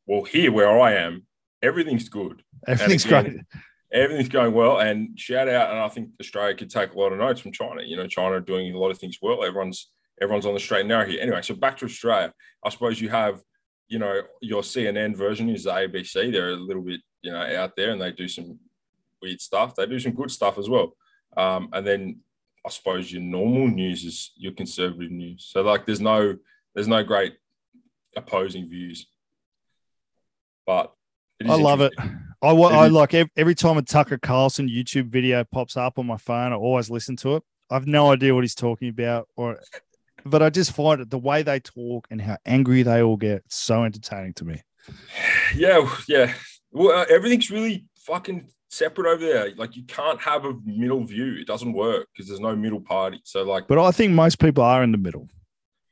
[0.06, 1.24] well, here where I am,
[1.62, 2.42] everything's good.
[2.66, 3.62] Everything's again, great.
[3.92, 5.70] Everything's going well, and shout out.
[5.70, 7.82] And I think Australia could take a lot of notes from China.
[7.84, 9.44] You know, China are doing a lot of things well.
[9.44, 9.90] Everyone's
[10.20, 11.20] everyone's on the straight and narrow here.
[11.20, 12.32] Anyway, so back to Australia.
[12.64, 13.40] I suppose you have,
[13.88, 16.32] you know, your CNN version is the ABC.
[16.32, 18.58] They're a little bit, you know, out there, and they do some
[19.22, 19.74] weird stuff.
[19.74, 20.94] They do some good stuff as well.
[21.36, 22.20] Um, and then
[22.66, 25.48] I suppose your normal news is your conservative news.
[25.50, 26.36] So like, there's no
[26.74, 27.34] there's no great
[28.16, 29.06] opposing views.
[30.66, 30.92] But
[31.46, 31.92] I love it.
[31.98, 35.98] I, It I is- like ev- every time a Tucker Carlson YouTube video pops up
[35.98, 37.42] on my phone, I always listen to it.
[37.70, 39.60] I've no idea what he's talking about, or
[40.24, 43.42] but I just find it the way they talk and how angry they all get
[43.48, 44.62] so entertaining to me.
[45.54, 46.32] Yeah, yeah.
[46.72, 49.52] Well, uh, everything's really fucking separate over there.
[49.56, 51.36] Like you can't have a middle view.
[51.40, 53.20] It doesn't work because there's no middle party.
[53.24, 55.28] So like But I think most people are in the middle.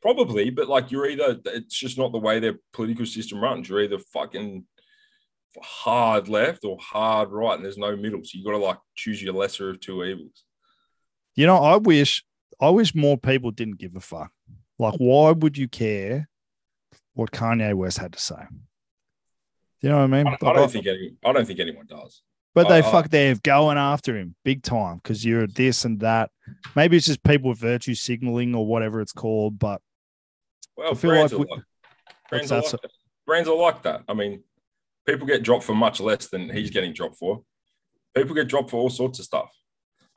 [0.03, 3.69] probably, but like you're either it's just not the way their political system runs.
[3.69, 4.65] You're either fucking
[5.63, 8.21] hard left or hard right, and there's no middle.
[8.25, 10.45] So you got to like choose your lesser of two evils.
[11.35, 12.25] You know, I wish
[12.61, 14.33] I wish more people didn't give a fuck.
[14.79, 16.29] Like, why would you care?
[17.15, 18.37] what Kanye West had to say.
[19.81, 20.27] You know what I mean?
[20.27, 22.21] I, I don't think any, I don't think anyone does.
[22.55, 26.01] But they I- I- fuck, they're going after him big time because you're this and
[26.01, 26.31] that.
[26.75, 29.59] Maybe it's just people with virtue signaling or whatever it's called.
[29.59, 29.81] But
[30.77, 31.63] Well, I feel like are we- like,
[32.29, 32.91] brands, are like that.
[33.27, 34.03] brands are like that.
[34.09, 34.43] I mean,
[35.07, 37.43] people get dropped for much less than he's getting dropped for.
[38.15, 39.51] People get dropped for all sorts of stuff.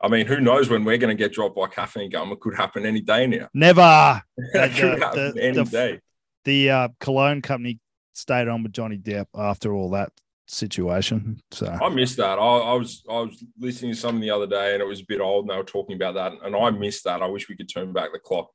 [0.02, 2.32] I mean, who knows when we're going to get dropped by caffeine gum?
[2.32, 3.48] It could happen any day now.
[3.52, 4.22] never.
[4.54, 6.00] Could the- happen the- any the- day.
[6.46, 7.80] The uh, cologne company
[8.14, 10.10] stayed on with Johnny Depp after all that
[10.46, 11.42] situation.
[11.50, 12.38] So I missed that.
[12.38, 15.04] I, I was I was listening to something the other day, and it was a
[15.04, 17.20] bit old, and they were talking about that, and I missed that.
[17.22, 18.48] I wish we could turn back the clock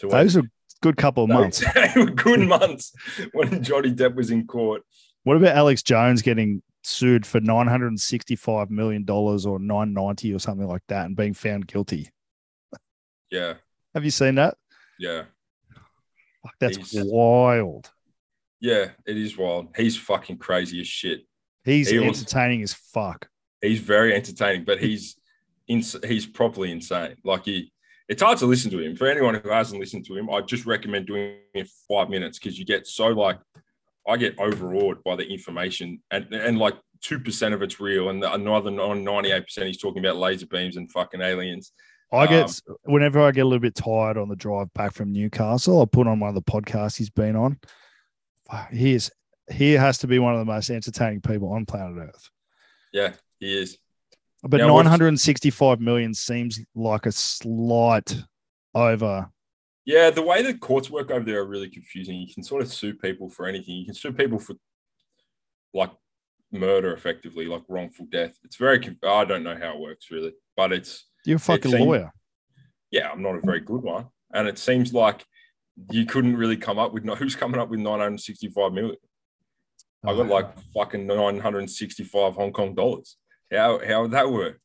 [0.00, 0.42] to when those are
[0.82, 1.64] good couple of months.
[1.74, 2.92] They were good months
[3.32, 4.82] when Johnny Depp was in court.
[5.24, 9.92] What about Alex Jones getting sued for nine hundred and sixty-five million dollars or nine
[9.92, 12.08] ninety or something like that, and being found guilty?
[13.30, 13.54] Yeah,
[13.94, 14.56] Have you seen that?
[14.98, 15.24] yeah,
[16.42, 17.90] Fuck, that's He's- wild.
[18.60, 18.90] yeah.
[19.06, 19.68] It is wild.
[19.76, 21.26] He's fucking crazy as shit.
[21.64, 23.28] He's He was- entertaining as fuck.
[23.60, 25.16] He's very entertaining, but he's
[25.68, 27.16] ins- he's properly insane.
[27.24, 27.70] Like he,
[28.08, 28.96] it's hard to listen to him.
[28.96, 32.58] For anyone who hasn't listened to him, I just recommend doing it five minutes because
[32.58, 33.38] you get so like,
[34.08, 38.22] I get overawed by the information, and and like two percent of it's real, and
[38.24, 41.72] another ninety eight percent he's talking about laser beams and fucking aliens.
[42.12, 45.12] I get Um, whenever I get a little bit tired on the drive back from
[45.12, 47.58] Newcastle, I put on one of the podcasts he's been on.
[48.72, 49.10] He is
[49.52, 52.30] he has to be one of the most entertaining people on planet Earth.
[52.92, 53.78] Yeah, he is.
[54.42, 58.16] But Now, 965 million seems like a slight
[58.74, 59.30] over.
[59.84, 62.16] Yeah, the way the courts work over there are really confusing.
[62.16, 63.76] You can sort of sue people for anything.
[63.76, 64.54] You can sue people for
[65.72, 65.90] like
[66.52, 68.36] murder, effectively, like wrongful death.
[68.44, 68.96] It's very.
[69.06, 72.12] I don't know how it works really, but it's You're a fucking seemed- lawyer.
[72.90, 75.24] yeah, I'm not a very good one, and it seems like
[75.90, 77.14] you couldn't really come up with no.
[77.16, 78.96] Who's coming up with 965 million?
[80.04, 83.16] I got like fucking 965 Hong Kong dollars.
[83.52, 84.58] How how would that work?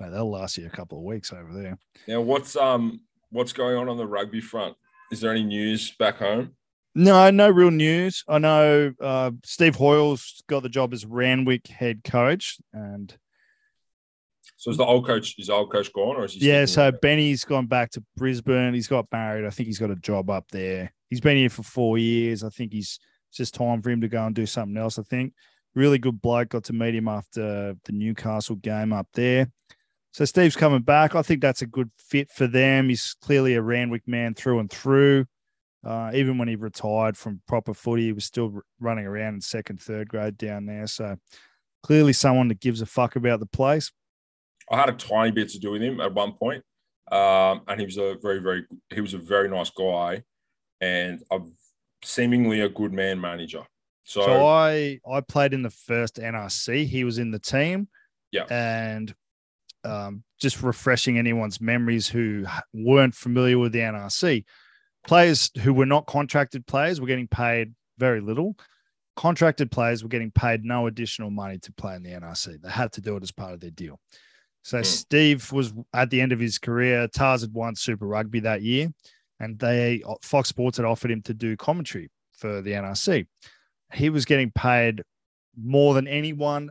[0.00, 1.76] mate, that'll last you a couple of weeks over there.
[2.06, 4.76] Now, what's um what's going on on the rugby front?
[5.10, 6.54] Is there any news back home?
[6.94, 8.24] No, no real news.
[8.28, 13.16] I know uh, Steve Hoiles got the job as Randwick head coach, and
[14.56, 16.46] So is the old coach is the old coach gone or is he?
[16.48, 17.00] yeah, so around?
[17.00, 18.74] Benny's gone back to Brisbane.
[18.74, 19.46] He's got married.
[19.46, 20.92] I think he's got a job up there.
[21.08, 22.42] He's been here for four years.
[22.42, 24.98] I think he's it's just time for him to go and do something else.
[24.98, 25.34] I think
[25.74, 26.48] really good bloke.
[26.48, 29.50] Got to meet him after the Newcastle game up there.
[30.18, 31.14] So Steve's coming back.
[31.14, 32.88] I think that's a good fit for them.
[32.88, 35.26] He's clearly a Randwick man through and through.
[35.86, 39.80] Uh, even when he retired from proper footy, he was still running around in second,
[39.80, 40.88] third grade down there.
[40.88, 41.18] So
[41.84, 43.92] clearly someone that gives a fuck about the place.
[44.68, 46.64] I had a tiny bit to do with him at one point,
[47.12, 50.24] um, and he was a very, very, he was a very nice guy,
[50.80, 51.38] and a
[52.02, 53.62] seemingly a good man manager.
[54.02, 56.86] So, So I I played in the first NRC.
[56.88, 57.86] He was in the team.
[58.32, 58.46] Yeah.
[58.50, 59.14] And
[59.88, 64.44] um, just refreshing anyone's memories who weren't familiar with the NRC.
[65.06, 68.56] Players who were not contracted players were getting paid very little.
[69.16, 72.60] Contracted players were getting paid no additional money to play in the NRC.
[72.60, 73.98] They had to do it as part of their deal.
[74.62, 74.84] So Hmm.
[74.84, 77.08] Steve was at the end of his career.
[77.08, 78.92] Tahs had won Super Rugby that year,
[79.40, 83.26] and they Fox Sports had offered him to do commentary for the NRC
[83.92, 85.02] he was getting paid
[85.60, 86.70] more than anyone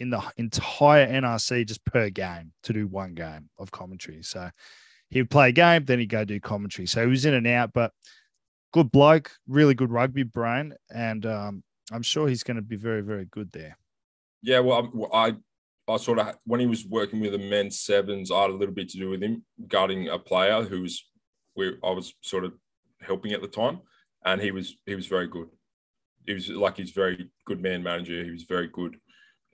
[0.00, 4.22] in the entire NRC just per game to do one game of commentary.
[4.22, 4.50] So
[5.10, 6.86] he would play a game, then he'd go do commentary.
[6.86, 7.92] So he was in and out, but
[8.72, 10.74] good bloke, really good rugby brain.
[10.92, 13.76] And um, I'm sure he's going to be very, very good there.
[14.42, 15.36] yeah, well, I,
[15.86, 18.74] I sort of when he was working with the men's sevens, I had a little
[18.74, 21.04] bit to do with him regarding a player who was,
[21.56, 22.54] we I was sort of
[23.02, 23.80] helping at the time,
[24.24, 25.48] and he was he was very good.
[26.26, 28.22] He was like he's very good man manager.
[28.22, 28.96] He was very good.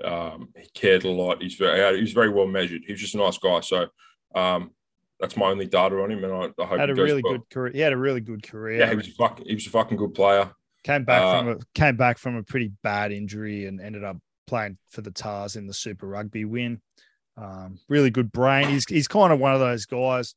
[0.05, 1.43] Um, he cared a lot.
[1.43, 2.83] He's very he was very well measured.
[2.87, 3.61] He was just a nice guy.
[3.61, 3.87] So
[4.35, 4.71] um,
[5.19, 7.35] that's my only data on him, and I, I hope Had he a really well.
[7.35, 7.73] good career.
[7.73, 8.81] He had a really good career.
[8.81, 10.51] Yeah, he was a fucking he was a fucking good player.
[10.85, 14.19] came back uh, from a came back from a pretty bad injury and ended up
[14.47, 16.81] playing for the Tahs in the Super Rugby win.
[17.39, 18.69] Um, really good brain.
[18.69, 20.35] He's he's kind of one of those guys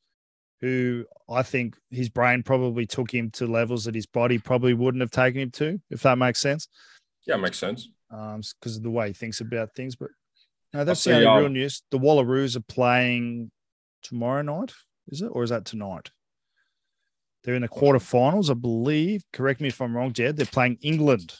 [0.60, 5.00] who I think his brain probably took him to levels that his body probably wouldn't
[5.00, 6.68] have taken him to, if that makes sense.
[7.26, 7.88] Yeah, makes sense.
[8.10, 9.94] Um, because of the way he thinks about things.
[9.94, 10.10] But
[10.72, 11.82] no, that's the only real news.
[11.90, 13.50] The Wallaroos are playing
[14.02, 14.72] tomorrow night,
[15.08, 16.10] is it, or is that tonight?
[17.44, 19.22] They're in the quarterfinals, I believe.
[19.32, 20.36] Correct me if I'm wrong, Jed.
[20.36, 21.34] They're playing England.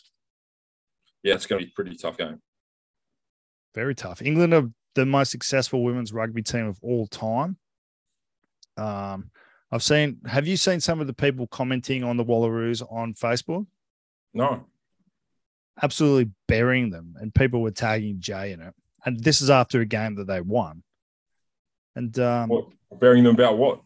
[1.23, 2.41] Yeah, it's going to be a pretty tough game.
[3.75, 4.23] very tough.
[4.23, 7.57] England are the most successful women's rugby team of all time.
[8.77, 9.31] Um,
[9.71, 10.19] I've seen.
[10.27, 13.67] Have you seen some of the people commenting on the Wallaroos on Facebook?
[14.33, 14.65] No.
[15.83, 18.75] Absolutely burying them, and people were tagging Jay in it.
[19.05, 20.83] And this is after a game that they won.
[21.97, 22.67] And um, What?
[22.99, 23.81] Bearing them about what?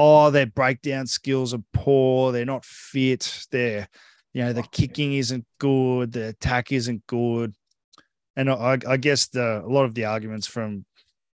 [0.00, 2.30] oh, their breakdown skills are poor.
[2.30, 3.46] They're not fit.
[3.50, 3.88] They're,
[4.32, 6.12] you know, the kicking isn't good.
[6.12, 7.54] The attack isn't good.
[8.36, 10.84] And I, I guess the a lot of the arguments from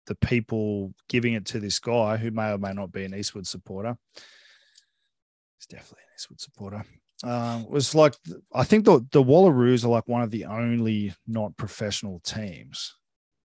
[0.08, 3.48] the people giving it to this guy, who may or may not be an Eastwood
[3.48, 6.86] supporter, he's definitely an Eastwood supporter.
[7.24, 8.16] Um, was like
[8.54, 12.96] I think the the Wallaroos are like one of the only not professional teams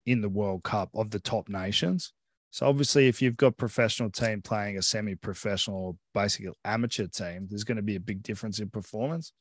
[0.05, 2.13] in the World Cup of the top nations.
[2.51, 7.65] So obviously, if you've got professional team playing a semi-professional or basically amateur team, there's
[7.65, 9.33] going to be a big difference in performance.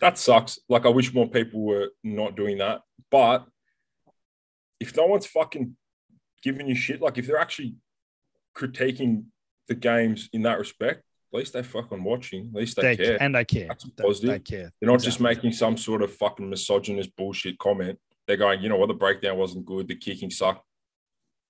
[0.00, 0.58] That sucks.
[0.68, 2.80] Like I wish more people were not doing that.
[3.10, 3.46] But
[4.80, 5.76] if no one's fucking
[6.42, 7.76] giving you shit, like if they're actually
[8.56, 9.26] critiquing
[9.68, 12.48] the games in that respect, at least they're fucking watching.
[12.48, 13.22] At least they, They, care.
[13.22, 13.68] and they care.
[13.68, 14.30] That's They- positive.
[14.30, 14.72] They care.
[14.80, 17.98] They're not just making some sort of fucking misogynist bullshit comment.
[18.26, 20.64] They're going, you know what, the breakdown wasn't good, the kicking sucked.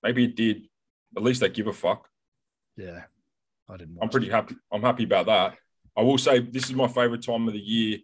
[0.03, 0.63] Maybe it did.
[1.17, 2.09] At least they give a fuck.
[2.77, 3.03] Yeah,
[3.69, 3.99] I didn't.
[4.01, 4.55] I'm pretty happy.
[4.73, 5.57] I'm happy about that.
[5.97, 7.99] I will say this is my favorite time of the year,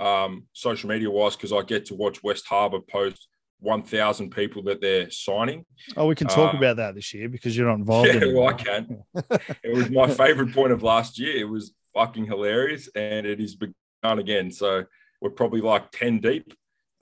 [0.00, 3.28] um, social media wise, because I get to watch West Harbour post
[3.62, 5.64] 1,000 people that they're signing.
[5.96, 8.08] Oh, we can talk uh, about that this year because you're not involved.
[8.08, 8.44] Yeah, anymore.
[8.44, 9.02] well, I can.
[9.62, 11.36] it was my favorite point of last year.
[11.36, 14.50] It was fucking hilarious, and it is begun again.
[14.50, 14.84] So
[15.20, 16.52] we're probably like 10 deep.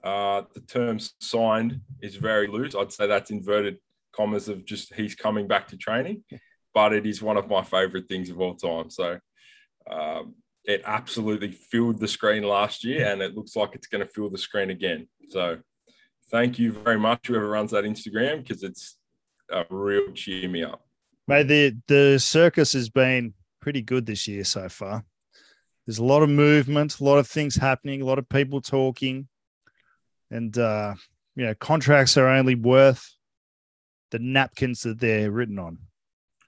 [0.03, 2.75] Uh, the term signed is very loose.
[2.75, 3.77] I'd say that's inverted
[4.13, 6.23] commas of just he's coming back to training,
[6.73, 8.89] but it is one of my favorite things of all time.
[8.89, 9.19] So
[9.89, 14.11] um, it absolutely filled the screen last year, and it looks like it's going to
[14.11, 15.07] fill the screen again.
[15.29, 15.57] So
[16.31, 18.97] thank you very much, whoever runs that Instagram, because it's
[19.51, 20.85] a real cheer me up.
[21.27, 25.03] Mate, the the circus has been pretty good this year so far.
[25.85, 29.27] There's a lot of movement, a lot of things happening, a lot of people talking,
[30.29, 30.95] and uh,
[31.35, 33.07] you know, contracts are only worth
[34.11, 35.77] the napkins that they're written on.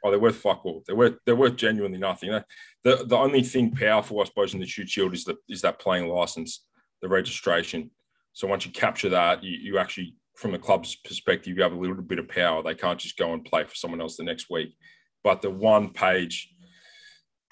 [0.04, 0.84] Oh, they're worth fuck all.
[0.86, 2.32] They're worth they're worth genuinely nothing.
[2.32, 2.46] The
[2.84, 5.80] the, the only thing powerful, I suppose, in the Shute Shield is the is that
[5.80, 6.66] playing license,
[7.02, 7.92] the registration.
[8.34, 11.78] So once you capture that, you, you actually, from the club's perspective, you have a
[11.78, 12.62] little bit of power.
[12.62, 14.76] They can't just go and play for someone else the next week.
[15.24, 16.50] But the one page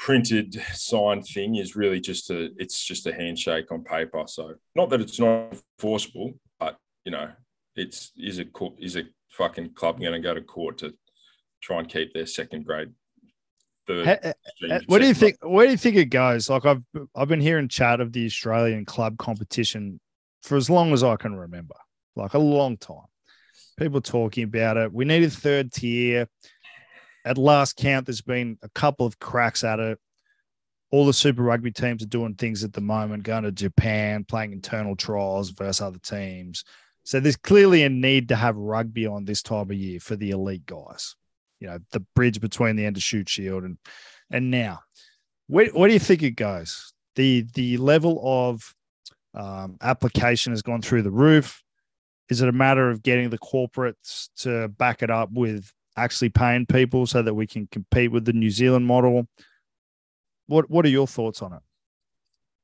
[0.01, 4.23] printed signed thing is really just a it's just a handshake on paper.
[4.25, 7.29] So not that it's not enforceable, but you know,
[7.75, 10.93] it's is a court is a fucking club going to go to court to
[11.61, 12.89] try and keep their second grade.
[13.87, 15.37] third Ha- uh, uh, Where do you think?
[15.41, 16.49] Where do you think it goes?
[16.49, 16.81] Like I've
[17.15, 19.99] I've been hearing chat of the Australian club competition
[20.41, 21.75] for as long as I can remember,
[22.15, 23.05] like a long time.
[23.77, 24.93] People talking about it.
[24.93, 26.27] We need a third tier.
[27.25, 29.99] At last count, there's been a couple of cracks at it.
[30.91, 34.51] All the Super Rugby teams are doing things at the moment, going to Japan, playing
[34.51, 36.65] internal trials versus other teams.
[37.03, 40.31] So there's clearly a need to have rugby on this time of year for the
[40.31, 41.15] elite guys.
[41.59, 43.77] You know, the bridge between the end of Shute Shield and
[44.31, 44.79] and now.
[45.47, 46.93] Where, where do you think it goes?
[47.15, 48.73] The the level of
[49.33, 51.61] um, application has gone through the roof.
[52.29, 56.65] Is it a matter of getting the corporates to back it up with actually paying
[56.65, 59.27] people so that we can compete with the New Zealand model?
[60.47, 61.59] What What are your thoughts on it?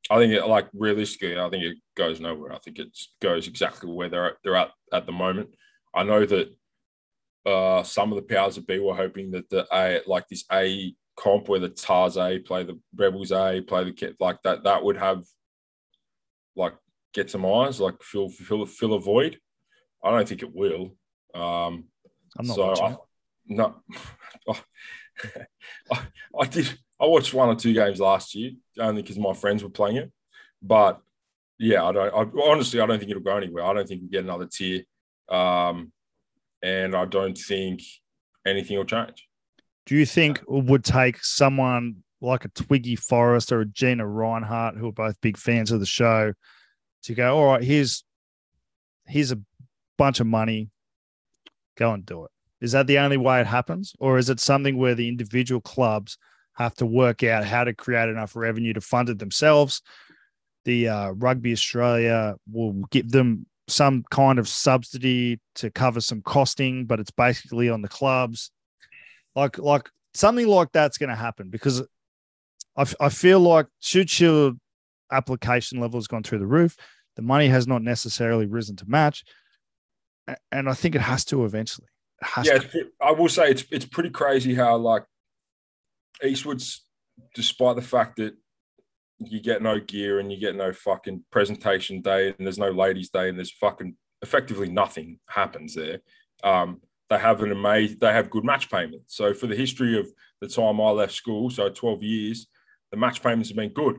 [0.09, 2.53] I think it, like realistically, I think it goes nowhere.
[2.53, 5.49] I think it goes exactly where they're at, they're at at the moment.
[5.93, 6.55] I know that
[7.45, 10.93] uh, some of the powers that be were hoping that the A like this A
[11.17, 14.97] comp where the Tahs A play the Rebels A play the like that that would
[14.97, 15.23] have
[16.57, 16.73] like
[17.13, 19.39] get some eyes like fill fill fill a void.
[20.03, 20.95] I don't think it will.
[21.33, 21.85] Um,
[22.37, 22.97] I'm not so watching I, it.
[23.47, 23.75] no,
[25.91, 26.01] I,
[26.39, 26.77] I did.
[26.99, 30.11] I watched one or two games last year only because my friends were playing it.
[30.61, 30.99] But
[31.59, 32.13] yeah, I don't.
[32.13, 33.63] I, honestly, I don't think it'll go anywhere.
[33.63, 34.83] I don't think we get another tier,
[35.29, 35.91] um,
[36.61, 37.81] and I don't think
[38.45, 39.27] anything will change.
[39.85, 44.77] Do you think it would take someone like a Twiggy Forrest or a Gina Rinehart,
[44.77, 46.33] who are both big fans of the show,
[47.03, 48.03] to go, all right, here's
[49.07, 49.39] here's a
[49.97, 50.69] bunch of money,
[51.77, 52.31] go and do it?
[52.59, 56.17] Is that the only way it happens, or is it something where the individual clubs
[56.53, 59.81] have to work out how to create enough revenue to fund it themselves?
[60.65, 66.85] The uh, Rugby Australia will give them some kind of subsidy to cover some costing,
[66.85, 68.51] but it's basically on the clubs
[69.37, 71.83] like like something like that's going to happen because
[72.75, 74.59] I, feel like shield
[75.11, 76.75] application level has gone through the roof
[77.15, 79.23] the money has not necessarily risen to match
[80.51, 81.87] and i think it has to eventually
[82.21, 82.87] has Yeah, to.
[83.01, 85.03] I will say it's it's pretty crazy how like
[86.23, 86.83] Eastwood's,
[87.35, 88.35] despite the fact that
[89.19, 93.09] you get no gear and you get no fucking presentation day and there's no ladies
[93.09, 95.99] day and there's fucking effectively nothing happens there.
[96.43, 99.15] Um, they have an amazing, they have good match payments.
[99.15, 102.47] So for the history of the time I left school, so 12 years,
[102.91, 103.97] the match payments have been good,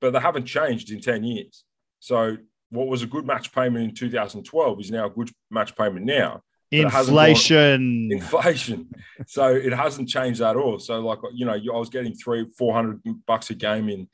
[0.00, 1.64] but they haven't changed in 10 years.
[2.00, 2.36] So
[2.70, 6.42] what was a good match payment in 2012 is now a good match payment now.
[6.70, 8.12] Inflation.
[8.12, 8.90] inflation.
[9.26, 10.78] so it hasn't changed at all.
[10.78, 14.06] So like you know, I was getting three, four hundred bucks a game in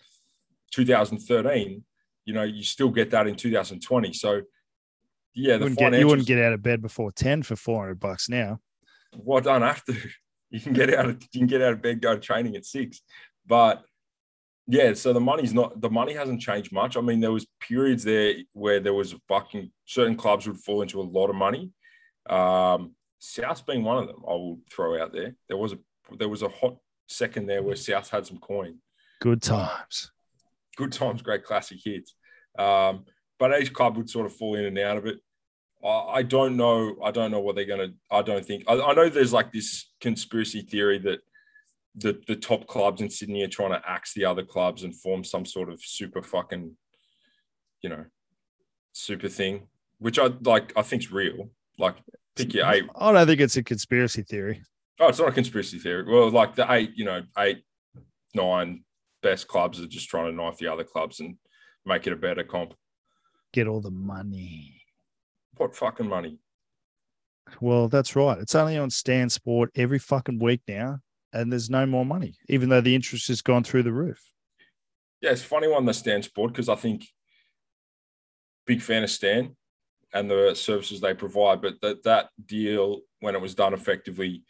[0.70, 1.82] 2013.
[2.24, 4.12] You know, you still get that in 2020.
[4.12, 4.42] So
[5.34, 8.28] yeah, you wouldn't, get, you wouldn't get out of bed before 10 for 400 bucks
[8.28, 8.60] now.
[9.16, 9.96] Well, I don't have to.
[10.50, 12.64] You can get out of you can get out of bed, go to training at
[12.64, 13.00] six.
[13.44, 13.82] But
[14.66, 16.96] yeah, so the money's not the money hasn't changed much.
[16.96, 21.00] I mean, there was periods there where there was fucking certain clubs would fall into
[21.00, 21.70] a lot of money.
[22.28, 25.34] Um, South being one of them, I will throw out there.
[25.48, 25.78] There was a
[26.18, 26.76] there was a hot
[27.08, 28.78] second there where South had some coin.
[29.20, 30.10] Good times.
[30.76, 32.14] Good times, great classic hits.
[32.58, 33.04] Um,
[33.38, 35.20] but each club would sort of fall in and out of it.
[35.86, 36.96] I, don't know.
[37.04, 37.94] I don't know what they're going to.
[38.10, 38.64] I don't think.
[38.66, 41.20] I, I know there's like this conspiracy theory that
[41.94, 45.24] the the top clubs in Sydney are trying to axe the other clubs and form
[45.24, 46.76] some sort of super fucking,
[47.82, 48.04] you know,
[48.92, 49.68] super thing,
[49.98, 50.72] which I like.
[50.76, 51.50] I think's real.
[51.78, 51.96] Like,
[52.36, 52.84] pick your eight.
[52.96, 54.62] I don't think it's a conspiracy theory.
[55.00, 56.04] Oh, it's not a conspiracy theory.
[56.04, 57.64] Well, like the eight, you know, eight,
[58.34, 58.84] nine
[59.22, 61.36] best clubs are just trying to knife the other clubs and
[61.84, 62.74] make it a better comp
[63.54, 64.82] get all the money.
[65.56, 66.38] What fucking money?
[67.60, 68.36] Well, that's right.
[68.38, 70.98] It's only on Stan Sport every fucking week now,
[71.34, 74.22] and there's no more money, even though the interest has gone through the roof.
[75.20, 77.06] Yeah, it's funny one the Stan Sport because I think
[78.66, 79.56] big fan of Stan
[80.14, 84.44] and the services they provide, but that that deal when it was done effectively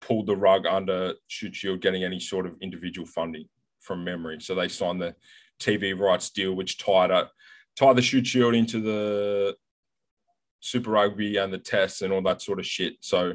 [0.00, 3.46] pulled the rug under Shute Shield getting any sort of individual funding
[3.80, 4.38] from memory.
[4.40, 5.14] So they signed the
[5.60, 7.32] TV rights deal, which tied up
[7.76, 9.56] tied the Shute Shield into the
[10.60, 12.94] Super Rugby and the tests and all that sort of shit.
[13.00, 13.34] So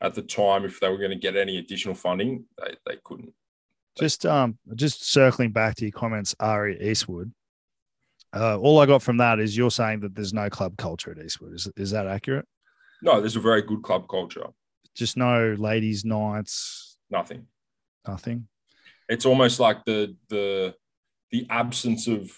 [0.00, 3.32] at the time, if they were going to get any additional funding, they, they couldn't.
[3.98, 7.32] Just um, just circling back to your comments, Ari Eastwood.
[8.32, 11.18] Uh, all I got from that is you're saying that there's no club culture at
[11.18, 11.54] Eastwood.
[11.54, 12.46] Is is that accurate?
[13.02, 14.46] No, there's a very good club culture.
[14.94, 16.96] Just no ladies' nights.
[17.10, 17.46] Nothing.
[18.06, 18.46] Nothing.
[19.08, 20.74] It's almost like the the
[21.32, 22.30] the absence of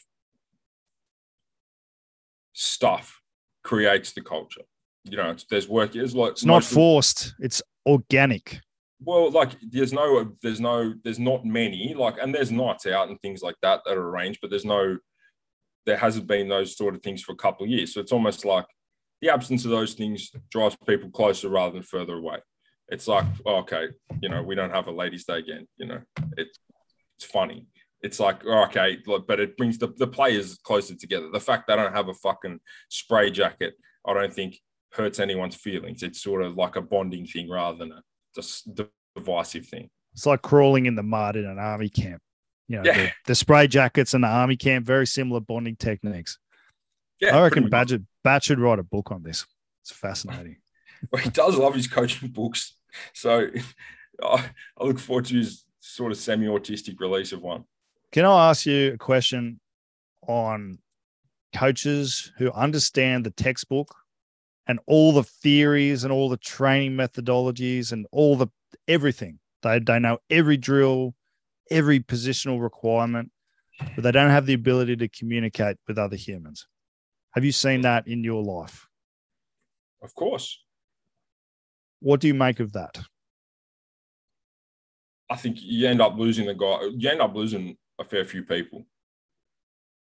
[2.54, 3.20] stuff
[3.62, 4.62] creates the culture.
[5.04, 5.96] You know, there's work.
[5.96, 7.34] It's like it's not forced.
[7.40, 8.60] It's organic.
[9.02, 13.18] Well, like there's no, there's no, there's not many like, and there's nights out and
[13.22, 14.98] things like that that are arranged, but there's no,
[15.86, 17.94] there hasn't been those sort of things for a couple of years.
[17.94, 18.66] So it's almost like
[19.22, 22.38] the absence of those things drives people closer rather than further away.
[22.88, 23.88] It's like, oh, okay,
[24.20, 25.66] you know, we don't have a ladies' day again.
[25.78, 26.00] You know,
[26.36, 26.58] it's
[27.16, 27.66] it's funny
[28.02, 31.28] it's like oh, okay, but it brings the, the players closer together.
[31.30, 33.74] The fact they don't have a fucking spray jacket,
[34.06, 34.58] I don't think
[34.92, 36.02] hurts anyone's feelings.
[36.02, 38.02] It's sort of like a bonding thing rather than a
[38.34, 38.68] just
[39.16, 39.90] divisive thing.
[40.12, 42.22] It's like crawling in the mud in an army camp.
[42.68, 42.96] You know, yeah.
[42.96, 46.38] the, the spray jackets in the army camp, very similar bonding techniques.
[47.20, 49.46] Yeah, I reckon Badger, Bat should write a book on this.
[49.82, 50.58] It's fascinating.
[51.12, 52.76] well, he does love his coaching books.
[53.12, 53.48] So
[54.22, 57.64] I, I look forward to his sort of semi autistic release of one.
[58.12, 59.60] Can I ask you a question
[60.26, 60.78] on
[61.54, 63.94] coaches who understand the textbook
[64.70, 68.46] and all the theories and all the training methodologies and all the
[68.86, 69.40] everything?
[69.62, 71.14] They, they know every drill,
[71.70, 73.32] every positional requirement,
[73.94, 76.68] but they don't have the ability to communicate with other humans.
[77.32, 78.86] Have you seen that in your life?
[80.02, 80.62] Of course.
[81.98, 82.98] What do you make of that?
[85.28, 86.88] I think you end up losing the guy.
[86.96, 88.86] You end up losing a fair few people.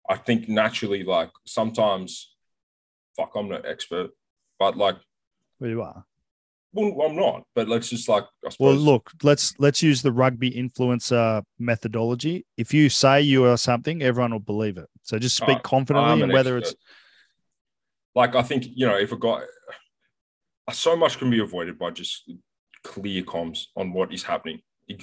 [0.09, 2.35] I think naturally, like sometimes,
[3.15, 4.11] fuck, I'm not expert,
[4.65, 4.95] but like,
[5.59, 6.05] well, you are.
[6.73, 8.25] Well, I'm not, but let's just like.
[8.59, 12.45] well, look, let's let's use the rugby influencer methodology.
[12.57, 14.89] If you say you are something, everyone will believe it.
[15.03, 16.73] So just speak confidently, and whether expert.
[16.73, 16.83] it's
[18.15, 19.41] like I think you know, if a guy,
[20.73, 22.29] so much can be avoided by just
[22.83, 24.59] clear comms on what is happening,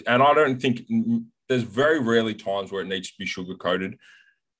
[0.06, 0.82] and I don't think
[1.48, 3.96] there's very rarely times where it needs to be sugar coated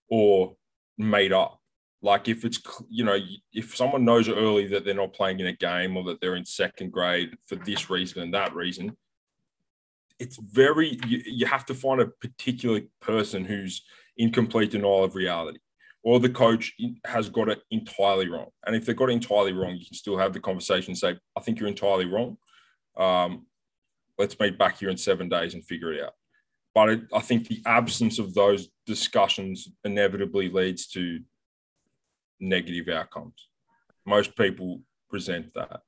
[0.09, 0.55] or
[0.97, 1.62] made up.
[2.03, 3.19] Like if it's you know
[3.53, 6.45] if someone knows early that they're not playing in a game or that they're in
[6.45, 8.97] second grade for this reason and that reason,
[10.19, 13.83] it's very you, you have to find a particular person who's
[14.17, 15.59] in complete denial of reality
[16.03, 16.75] or the coach
[17.05, 18.49] has got it entirely wrong.
[18.67, 21.17] And if they've got it entirely wrong, you can still have the conversation and say,
[21.37, 22.39] I think you're entirely wrong.
[22.97, 23.47] Um,
[24.19, 26.15] let's meet back here in seven days and figure it out.
[26.75, 31.21] but it, I think the absence of those discussions inevitably leads to
[32.43, 33.49] negative outcomes.
[34.05, 35.81] Most people present that.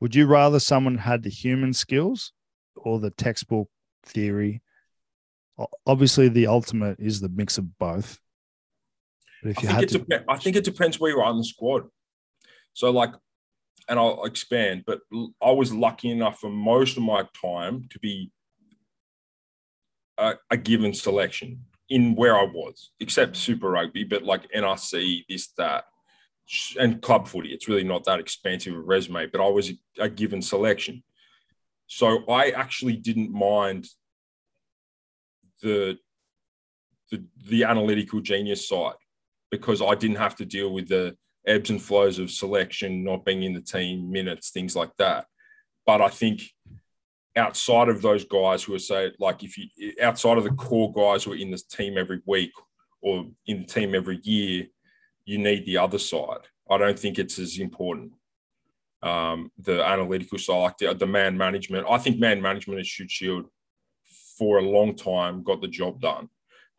[0.00, 2.32] Would you rather someone had the human skills
[2.76, 3.68] or the textbook
[4.04, 4.62] theory?
[5.86, 8.18] Obviously, the ultimate is the mix of both.
[9.42, 10.24] But if you I, think had to...
[10.28, 11.84] I think it depends where you are in the squad.
[12.74, 13.12] So, like,
[13.88, 15.00] and I'll expand, but
[15.42, 18.30] I was lucky enough for most of my time to be
[20.18, 25.52] a, a given selection in where I was, except Super Rugby, but like NRC, this,
[25.58, 25.84] that,
[26.78, 27.50] and club footy.
[27.50, 31.02] It's really not that expansive a resume, but I was a, given selection.
[31.86, 33.86] So I actually didn't mind
[35.62, 35.98] the,
[37.10, 38.94] the the analytical genius side
[39.50, 41.16] because I didn't have to deal with the
[41.46, 45.26] ebbs and flows of selection, not being in the team, minutes, things like that.
[45.86, 46.42] But I think
[47.36, 49.66] outside of those guys who are say like if you
[50.00, 52.52] outside of the core guys who are in this team every week
[53.02, 54.66] or in the team every year,
[55.24, 56.48] you need the other side.
[56.70, 58.12] I don't think it's as important.
[59.02, 61.86] Um, the analytical side, like the, the man management.
[61.88, 63.46] I think man management at Shute Shield
[64.38, 66.28] for a long time got the job done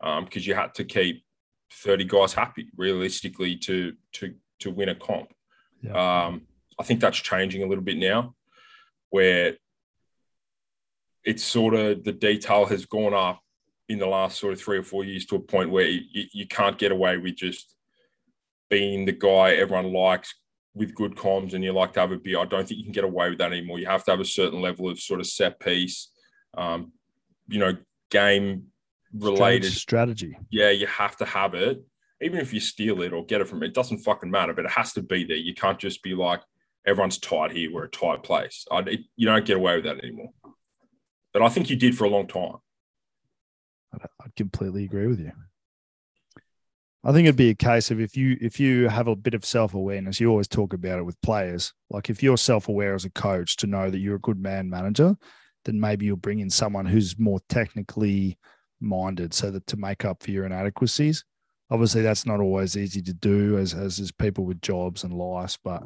[0.00, 1.24] because um, you had to keep
[1.72, 5.32] 30 guys happy realistically to to to win a comp.
[5.82, 6.26] Yeah.
[6.26, 6.42] Um,
[6.78, 8.34] I think that's changing a little bit now,
[9.10, 9.56] where
[11.24, 13.40] it's sort of the detail has gone up
[13.88, 16.46] in the last sort of three or four years to a point where you, you
[16.46, 17.75] can't get away with just
[18.68, 20.34] being the guy everyone likes
[20.74, 22.38] with good comms and you like to have a beer.
[22.38, 23.78] I don't think you can get away with that anymore.
[23.78, 26.12] You have to have a certain level of sort of set piece,
[26.56, 26.92] um,
[27.48, 27.76] you know,
[28.10, 28.66] game
[29.14, 30.36] related strategy.
[30.50, 31.82] Yeah, you have to have it.
[32.20, 34.64] Even if you steal it or get it from it, it doesn't fucking matter, but
[34.64, 35.36] it has to be there.
[35.36, 36.42] You can't just be like,
[36.86, 38.66] everyone's tight here, we're a tight place.
[38.70, 40.30] I, it, you don't get away with that anymore.
[41.32, 42.56] But I think you did for a long time.
[43.94, 45.32] I completely agree with you.
[47.04, 49.44] I think it'd be a case of if you if you have a bit of
[49.44, 51.72] self awareness, you always talk about it with players.
[51.88, 54.68] Like if you're self aware as a coach to know that you're a good man
[54.68, 55.16] manager,
[55.64, 58.38] then maybe you'll bring in someone who's more technically
[58.80, 61.24] minded, so that to make up for your inadequacies.
[61.70, 65.58] Obviously, that's not always easy to do, as as is people with jobs and lives.
[65.62, 65.84] But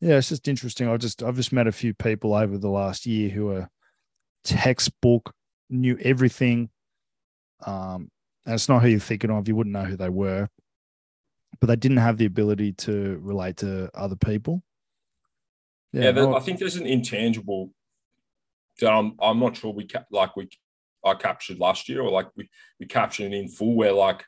[0.00, 0.88] yeah, it's just interesting.
[0.88, 3.68] I just I've just met a few people over the last year who are
[4.44, 5.34] textbook,
[5.70, 6.70] knew everything.
[7.64, 8.10] Um,
[8.48, 9.46] and it's not who you're thinking of.
[9.46, 10.48] You wouldn't know who they were,
[11.60, 14.62] but they didn't have the ability to relate to other people.
[15.92, 17.70] Yeah, yeah I think there's an intangible
[18.80, 20.48] that I'm I'm not sure we ca- like we
[21.04, 22.48] I captured last year or like we
[22.80, 24.24] we captured in full where like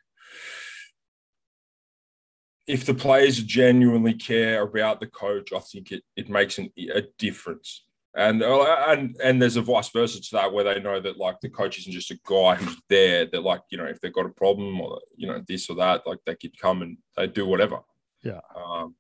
[2.67, 7.03] if the players genuinely care about the coach, I think it, it makes an, a
[7.17, 7.85] difference
[8.17, 11.41] and uh, and and there's a vice versa to that where they know that like
[11.41, 14.27] the coach isn't just a guy who's there that like you know if they've got
[14.27, 17.47] a problem or you know this or that like they could come and they do
[17.47, 17.81] whatever.
[18.23, 18.41] Yeah.
[18.57, 18.97] Um,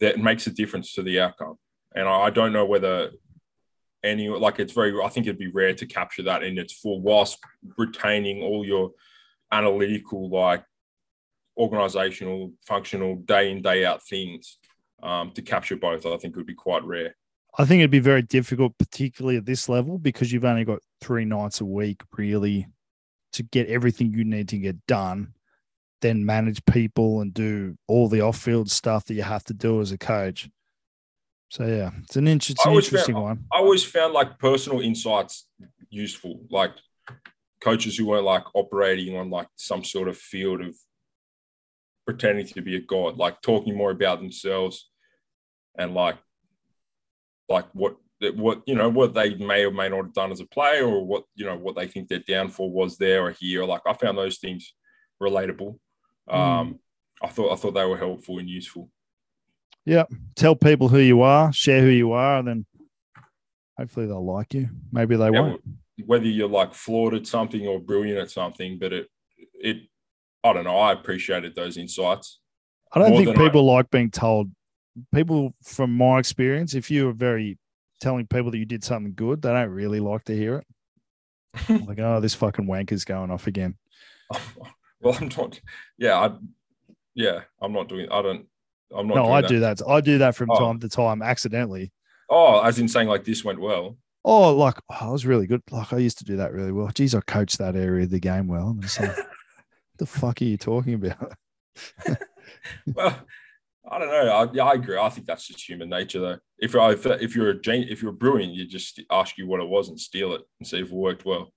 [0.00, 1.58] that makes a difference to the outcome.
[1.94, 3.10] And I, I don't know whether
[4.04, 7.00] any like it's very i think it'd be rare to capture that in its full
[7.00, 7.38] whilst
[7.76, 8.92] retaining all your
[9.50, 10.64] analytical like
[11.56, 14.58] organizational functional day in day out things
[15.02, 17.16] um, to capture both i think would be quite rare
[17.56, 21.24] I think it'd be very difficult, particularly at this level, because you've only got three
[21.24, 22.66] nights a week really
[23.32, 25.34] to get everything you need to get done,
[26.00, 29.80] then manage people and do all the off field stuff that you have to do
[29.80, 30.48] as a coach.
[31.50, 33.44] So yeah, it's an interesting, interesting found, one.
[33.52, 35.46] I always found like personal insights
[35.90, 36.72] useful, like
[37.60, 40.76] coaches who weren't like operating on like some sort of field of
[42.06, 44.90] pretending to be a god, like talking more about themselves
[45.76, 46.16] and like
[47.48, 47.96] like what
[48.34, 51.04] what you know what they may or may not have done as a player or
[51.04, 53.64] what you know what they think their downfall was there or here.
[53.64, 54.74] Like i found those things
[55.22, 55.78] relatable.
[56.28, 56.34] Mm.
[56.34, 56.78] um
[57.22, 58.90] i thought i thought they were helpful and useful.
[59.84, 60.04] Yeah.
[60.36, 62.66] Tell people who you are share who you are and then
[63.78, 64.68] hopefully they'll like you.
[64.92, 65.62] Maybe they yeah, won't.
[66.04, 69.08] whether you're like flawed at something or brilliant at something but it
[69.54, 69.76] it
[70.44, 70.78] i don't know.
[70.78, 72.40] I appreciated those insights
[72.92, 74.50] i don't think people I, like being told
[75.14, 77.58] people from my experience, if you are very
[78.00, 80.66] telling people that you did something good, they don't really like to hear it.
[81.86, 83.76] like, oh, this fucking wanker's going off again.
[85.00, 85.60] well, I'm not.
[85.96, 86.30] Yeah, I.
[87.14, 88.08] Yeah, I'm not doing.
[88.10, 88.46] I don't.
[88.94, 89.16] I'm not.
[89.16, 89.48] No, I that.
[89.48, 89.80] do that.
[89.86, 90.58] I do that from oh.
[90.58, 91.92] time to time, accidentally.
[92.30, 93.96] Oh, as in saying like this went well.
[94.24, 95.62] Oh, like oh, I was really good.
[95.70, 96.88] Like I used to do that really well.
[96.88, 98.70] Geez, I coached that area of the game well.
[98.70, 99.16] And it's like,
[99.98, 101.32] the fuck are you talking about?
[102.94, 103.18] well,
[103.90, 104.30] I don't know.
[104.30, 104.98] I, yeah, I agree.
[104.98, 106.38] I think that's just human nature, though.
[106.58, 109.88] If if, if you're a if you're brilliant, you just ask you what it was
[109.88, 111.52] and steal it and see if it worked well.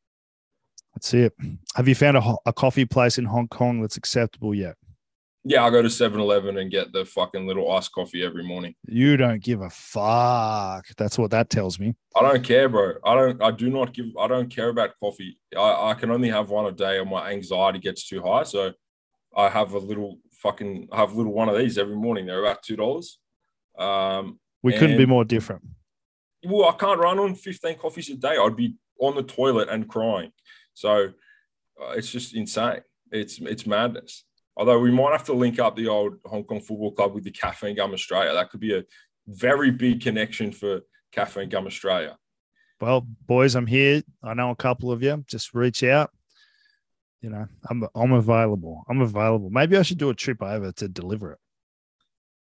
[0.96, 1.34] That's it.
[1.76, 4.76] Have you found a, a coffee place in Hong Kong that's acceptable yet?
[5.44, 8.76] Yeah, I go to 7-Eleven and get the fucking little iced coffee every morning.
[8.88, 10.86] You don't give a fuck.
[10.98, 11.96] That's what that tells me.
[12.16, 12.94] I don't care, bro.
[13.04, 13.42] I don't.
[13.42, 14.06] I do not give.
[14.20, 15.40] I don't care about coffee.
[15.58, 18.44] I, I can only have one a day, or my anxiety gets too high.
[18.44, 18.74] So
[19.36, 20.90] I have a little fucking.
[20.94, 22.26] Have a little one of these every morning.
[22.26, 23.20] They're about two dollars.
[23.78, 25.64] Um, We couldn't be more different.
[26.46, 28.38] well, I can't run on fifteen coffees a day.
[28.38, 30.32] I'd be on the toilet and crying.
[30.74, 31.10] So
[31.82, 32.82] uh, it's just insane.
[33.12, 34.24] It's it's madness.
[34.58, 37.32] Although we might have to link up the old Hong Kong Football Club with the
[37.32, 38.34] Caffeine Gum Australia.
[38.34, 38.84] That could be a
[39.28, 40.82] very big connection for
[41.12, 42.18] Caffeine Gum Australia.
[42.80, 44.02] Well, boys, I'm here.
[44.24, 45.24] I know a couple of you.
[45.28, 46.12] Just reach out.
[47.22, 48.84] You know, I'm I'm available.
[48.90, 49.50] I'm available.
[49.50, 51.40] Maybe I should do a trip over to deliver it.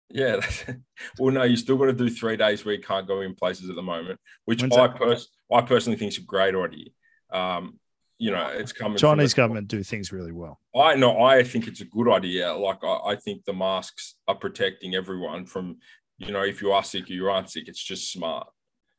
[0.09, 0.39] Yeah.
[1.19, 3.69] well, no, you still got to do three days where you can't go in places
[3.69, 6.89] at the moment, which When's I pers- I personally think is a great idea.
[7.31, 7.79] Um,
[8.17, 8.97] you know, it's coming.
[8.97, 10.59] Chinese government do things really well.
[10.75, 11.21] I know.
[11.21, 12.53] I think it's a good idea.
[12.53, 15.77] Like I, I think the masks are protecting everyone from,
[16.17, 18.47] you know, if you are sick or you aren't sick, it's just smart.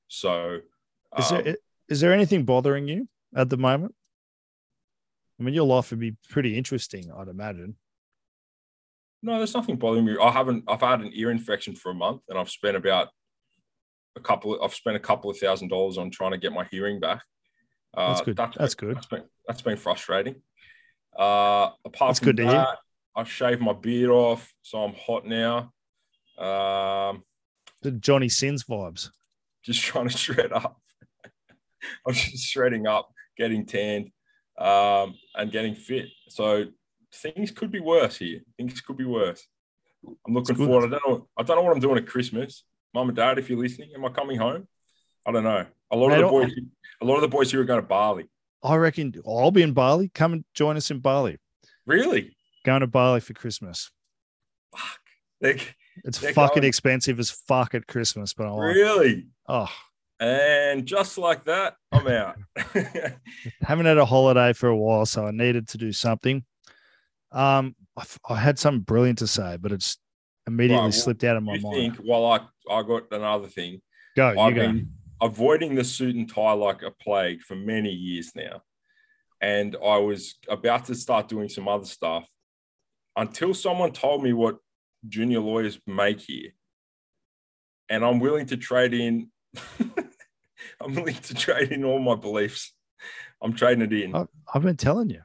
[0.09, 0.59] So,
[1.18, 1.57] Is um, there
[1.89, 3.95] is there anything bothering you at the moment?
[5.45, 7.76] I mean, your life would be pretty interesting, I'd imagine.
[9.22, 10.16] no, there's nothing bothering me.
[10.18, 10.64] I haven't.
[10.66, 13.09] I've had an ear infection for a month, and I've spent about
[14.16, 14.59] a couple.
[14.64, 17.22] I've spent a couple of thousand dollars on trying to get my hearing back.
[17.95, 18.36] Uh, That's good.
[18.36, 18.97] That's good.
[18.97, 20.36] That's been, that's been frustrating.
[21.14, 22.53] Uh, apart That's from good to hear.
[22.53, 22.78] that,
[23.14, 25.72] I've shaved my beard off, so I'm hot now.
[26.38, 27.22] Um,
[27.82, 29.11] The Johnny Sins vibes.
[29.62, 30.80] just trying to shred up.
[32.09, 34.11] I'm just shredding up, getting tanned,
[34.59, 36.09] um, and getting fit.
[36.28, 36.66] So
[37.12, 38.40] things could be worse here.
[38.57, 39.46] Things could be worse.
[40.26, 40.86] I'm looking forward.
[40.92, 41.28] I don't know.
[41.36, 42.64] I don't know what I'm doing at Christmas.
[42.92, 44.68] Mum and Dad, if you're listening, am I coming home?
[45.26, 45.66] I don't know.
[45.90, 46.52] A lot of the boys,
[47.00, 48.28] a lot of the boys here are going to Bali.
[48.62, 50.11] I reckon I'll be in Bali.
[50.14, 51.38] Come and join us in Bali.
[51.86, 52.36] Really?
[52.64, 53.90] Going to Bali for Christmas.
[55.40, 59.26] Like, It's They're fucking going- expensive as fuck at Christmas, but I like really?
[59.48, 59.68] Oh,
[60.21, 62.37] And just like that, I'm out.
[63.62, 66.45] haven't had a holiday for a while, so I needed to do something.
[67.33, 69.99] Um, I, I had something brilliant to say, but it's
[70.47, 71.75] immediately well, slipped out of my mind.
[71.97, 72.07] think?
[72.07, 72.41] Well, I
[72.71, 73.83] I got another thing.
[74.17, 74.61] Go, I've go.
[74.61, 78.62] been avoiding the suit and tie like a plague for many years now.
[79.41, 82.27] And I was about to start doing some other stuff
[83.17, 84.59] until someone told me what
[85.09, 86.51] junior lawyers make here.
[87.89, 89.31] And I'm willing to trade in,
[90.85, 92.72] I'm willing to trade in all my beliefs.
[93.43, 94.14] I'm trading it in.
[94.14, 95.22] I, I've been telling you.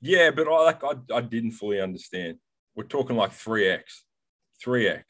[0.00, 2.38] Yeah, but I like I, I didn't fully understand.
[2.74, 3.82] We're talking like 3x.
[4.64, 5.02] 3x.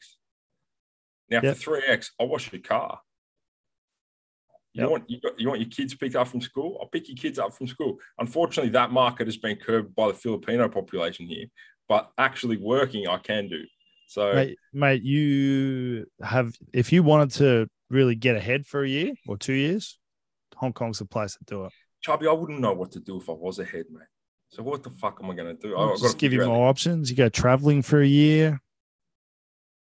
[1.29, 1.57] Now Yep.
[1.57, 2.99] for 3x, I wash your car.
[4.73, 4.89] You Yep.
[4.89, 6.77] want you, got, you want your kids picked up from school?
[6.81, 7.99] I'll pick your kids up from school.
[8.19, 11.45] Unfortunately, that market has been curbed by the Filipino population here.
[11.87, 13.63] But actually working, I can do.
[14.07, 19.13] So Mate, mate, you have if you wanted to really get ahead for a year
[19.27, 19.99] or two years,
[20.57, 21.71] Hong Kong's the place to do it.
[22.01, 24.03] Chubby, I wouldn't know what to do if I was ahead, mate.
[24.49, 25.75] So what the fuck am I going to do?
[25.75, 27.09] I'll just give you more options.
[27.09, 28.59] You go traveling for a year.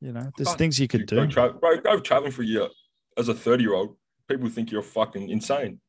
[0.01, 1.30] You know, there's things you could Go, do.
[1.32, 2.68] tra- bro, go traveling for a year
[3.16, 3.96] as a 30 year old.
[4.28, 5.80] People think you're fucking insane.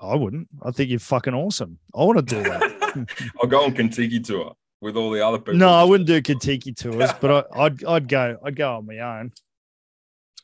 [0.00, 0.48] I wouldn't.
[0.62, 1.78] I think you're fucking awesome.
[1.94, 3.06] I want to do that.
[3.42, 5.54] I'll go on Contiki tour with all the other people.
[5.54, 8.98] no, I wouldn't do Contiki tours, but I, I'd I'd go I'd go on my
[8.98, 9.32] own.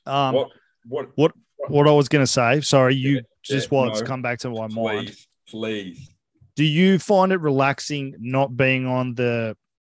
[0.07, 0.49] Um, What?
[0.85, 1.11] What?
[1.17, 1.33] what
[1.69, 4.07] what I was going to say, sorry, you Yeah, just yeah, while it's no.
[4.07, 5.09] come back to my mind.
[5.09, 6.11] Please, please.
[6.57, 9.57] Do you find it relaxing not being on the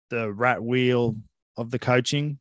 [0.10, 1.16] the rat wheel
[1.58, 2.40] of the coaching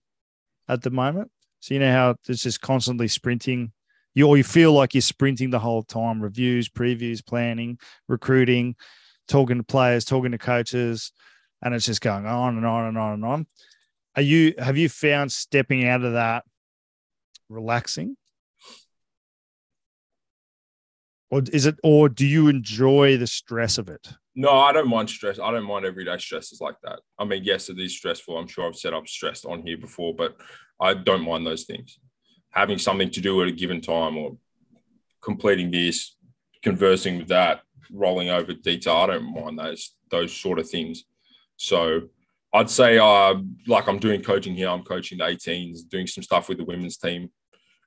[0.68, 1.30] at the moment?
[1.60, 3.72] So you know how it's just constantly sprinting.
[4.14, 6.20] You or you feel like you're sprinting the whole time.
[6.20, 7.78] Reviews, previews, planning,
[8.08, 8.74] recruiting,
[9.28, 11.12] talking to players, talking to coaches,
[11.62, 13.46] and it's just going on and on and on and on.
[14.16, 16.44] Are you have you found stepping out of that
[17.48, 18.16] relaxing?
[21.30, 24.08] Or is it or do you enjoy the stress of it?
[24.34, 25.38] No, I don't mind stress.
[25.38, 27.00] I don't mind everyday stresses like that.
[27.18, 28.36] I mean, yes, it is stressful.
[28.36, 30.36] I'm sure I've said I'm stressed on here before, but
[30.80, 31.98] I don't mind those things.
[32.50, 34.36] Having something to do at a given time or
[35.20, 36.16] completing this,
[36.62, 37.60] conversing with that,
[37.92, 41.04] rolling over detail, I don't mind those those sort of things.
[41.56, 42.02] So
[42.52, 43.34] I'd say uh
[43.68, 46.96] like I'm doing coaching here, I'm coaching the 18s, doing some stuff with the women's
[46.96, 47.30] team.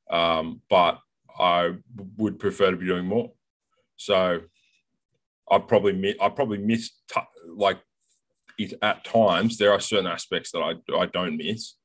[0.10, 1.00] Um, but
[1.40, 1.74] I
[2.18, 3.32] would prefer to be doing more.
[3.96, 4.42] So
[5.50, 7.80] I probably I probably miss t- like
[8.58, 11.76] it, at times there are certain aspects that I I don't miss,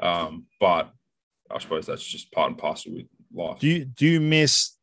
[0.00, 0.92] um, but
[1.50, 3.58] I suppose that's just part and parcel with life.
[3.58, 4.76] Do you do you miss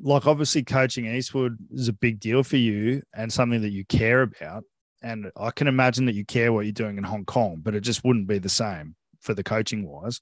[0.00, 4.22] like obviously coaching Eastwood is a big deal for you and something that you care
[4.22, 4.64] about.
[5.02, 7.80] And I can imagine that you care what you're doing in Hong Kong, but it
[7.80, 10.20] just wouldn't be the same for the coaching wise.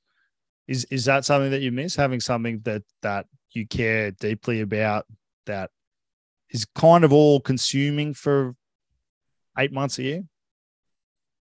[0.66, 1.96] Is is that something that you miss?
[1.96, 5.06] Having something that that you care deeply about
[5.46, 5.70] that
[6.50, 8.54] is kind of all consuming for
[9.58, 10.24] eight months a year?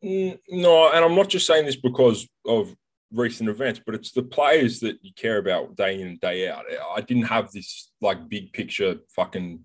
[0.05, 2.75] Mm, no, and I'm not just saying this because of
[3.13, 6.65] recent events, but it's the players that you care about day in and day out.
[6.95, 9.61] I didn't have this like big picture fucking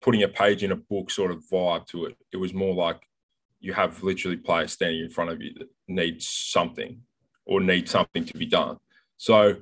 [0.00, 2.16] putting a page in a book sort of vibe to it.
[2.32, 3.06] It was more like
[3.60, 7.02] you have literally players standing in front of you that need something
[7.44, 8.78] or need something to be done.
[9.18, 9.56] So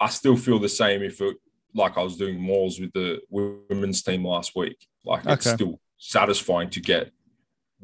[0.00, 1.36] I still feel the same if it
[1.74, 4.76] like I was doing mauls with the women's team last week.
[5.04, 7.10] Like it's still satisfying to get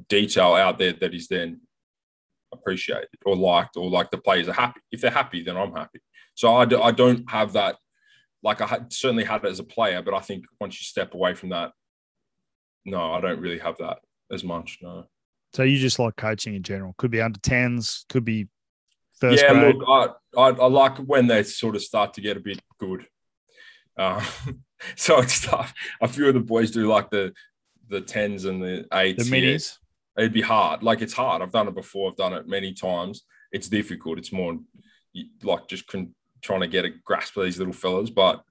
[0.08, 1.60] detail out there that is then
[2.52, 4.80] appreciated or liked or like the players are happy.
[4.90, 6.00] If they're happy, then I'm happy.
[6.34, 7.76] So I don't have that.
[8.42, 11.12] Like I had, certainly had it as a player, but I think once you step
[11.14, 11.72] away from that,
[12.84, 13.98] no, I don't really have that
[14.32, 14.78] as much.
[14.80, 15.04] No.
[15.52, 16.94] So you just like coaching in general?
[16.96, 18.48] Could be under tens, could be
[19.20, 19.76] first yeah, grade.
[19.76, 23.06] look, I, I, I like when they sort of start to get a bit good.
[23.96, 24.22] Um,
[24.96, 25.74] so it's tough.
[26.00, 27.32] A few of the boys do like the
[27.88, 29.28] the tens and the eights.
[29.28, 29.76] The minis
[30.20, 30.82] it'd be hard.
[30.82, 31.42] Like it's hard.
[31.42, 32.10] I've done it before.
[32.10, 33.22] I've done it many times.
[33.52, 34.18] It's difficult.
[34.18, 34.58] It's more
[35.42, 38.10] like just con- trying to get a grasp of these little fellas.
[38.10, 38.42] But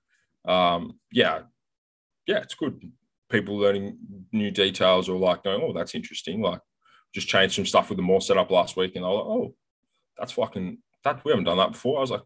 [0.46, 1.42] um, yeah,
[2.26, 2.92] yeah, it's good.
[3.30, 3.98] People learning
[4.32, 6.42] new details or like going, oh, that's interesting.
[6.42, 6.62] Like
[7.14, 9.56] just changed some stuff with the more setup last week, and I was like, oh,
[10.20, 11.24] that's fucking that.
[11.24, 11.98] We haven't done that before.
[11.98, 12.24] I was like,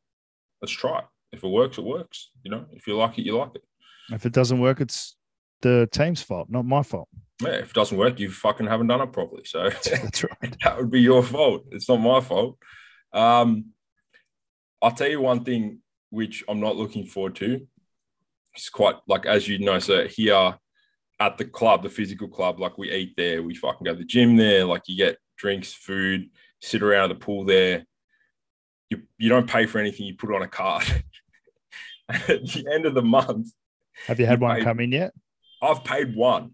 [0.62, 1.06] let's try it.
[1.32, 2.30] If it works, it works.
[2.44, 3.64] You know, if you like it, you like it.
[4.12, 5.16] If it doesn't work, it's
[5.62, 7.08] the team's fault, not my fault.
[7.42, 9.44] Yeah, if it doesn't work, you fucking haven't done it properly.
[9.46, 10.56] So that's right.
[10.64, 11.66] that would be your fault.
[11.72, 12.58] It's not my fault.
[13.14, 13.68] Um,
[14.82, 15.80] I'll tell you one thing
[16.10, 17.66] which I'm not looking forward to.
[18.56, 20.56] It's quite like as you know, so here
[21.20, 24.06] at the club, the physical club, like we eat there, we fucking go to the
[24.06, 26.30] gym there, like you get drinks, food,
[26.64, 27.86] sit around the pool there.
[28.90, 30.86] You you don't pay for anything, you put it on a card.
[32.10, 33.50] at the end of the month.
[34.08, 35.14] Have you had you one pay, come in yet?
[35.62, 36.52] I've paid one.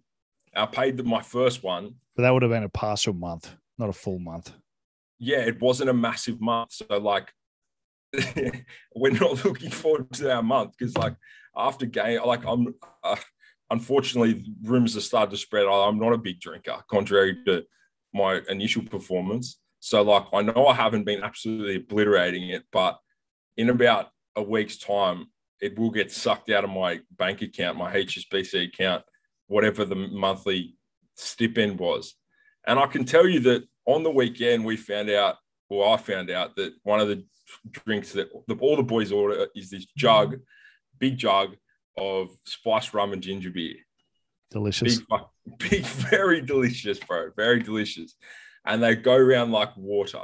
[0.56, 1.96] I paid my first one.
[2.16, 4.52] But that would have been a partial month, not a full month.
[5.20, 6.74] Yeah, it wasn't a massive month.
[6.74, 7.32] So like
[8.96, 11.16] we're not looking forward to our month because like
[11.56, 13.16] after game, like I'm uh,
[13.70, 15.66] unfortunately rumors have started to spread.
[15.66, 17.64] I'm not a big drinker, contrary to
[18.14, 19.60] my initial performance.
[19.80, 23.00] So like I know I haven't been absolutely obliterating it, but
[23.58, 25.28] in about a week's time,
[25.62, 29.04] it will get sucked out of my bank account, my HSBC account,
[29.48, 30.76] whatever the monthly
[31.16, 32.16] stipend was.
[32.68, 35.38] And I can tell you that on the weekend, we found out,
[35.70, 37.26] or I found out that one of the
[37.72, 40.38] drinks that the, all the boys order is this jug,
[41.00, 41.56] big jug
[41.98, 43.76] of spiced rum and ginger beer.
[44.52, 45.00] Delicious.
[45.00, 45.08] Big,
[45.70, 47.32] big, very delicious, bro.
[47.36, 48.16] Very delicious.
[48.70, 50.24] And they go around like water.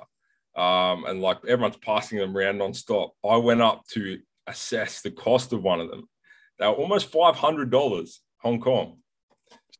[0.55, 3.13] Um, and like everyone's passing them around non-stop.
[3.27, 6.07] I went up to assess the cost of one of them.
[6.59, 8.99] They were almost five hundred dollars Hong Kong.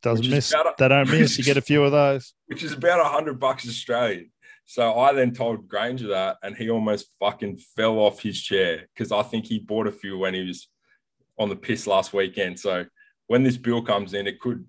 [0.01, 0.53] Doesn't miss.
[0.53, 1.37] A, they don't miss.
[1.37, 2.33] You get a few of those.
[2.47, 4.31] Which is about a hundred bucks Australian.
[4.65, 9.11] So I then told Granger that, and he almost fucking fell off his chair because
[9.11, 10.67] I think he bought a few when he was
[11.37, 12.59] on the piss last weekend.
[12.59, 12.85] So
[13.27, 14.65] when this bill comes in, it could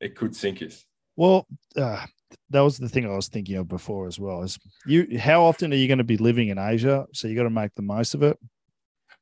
[0.00, 0.84] it could sink us.
[1.16, 2.04] Well, uh,
[2.50, 4.42] that was the thing I was thinking of before as well.
[4.42, 7.06] Is you how often are you going to be living in Asia?
[7.12, 8.38] So you got to make the most of it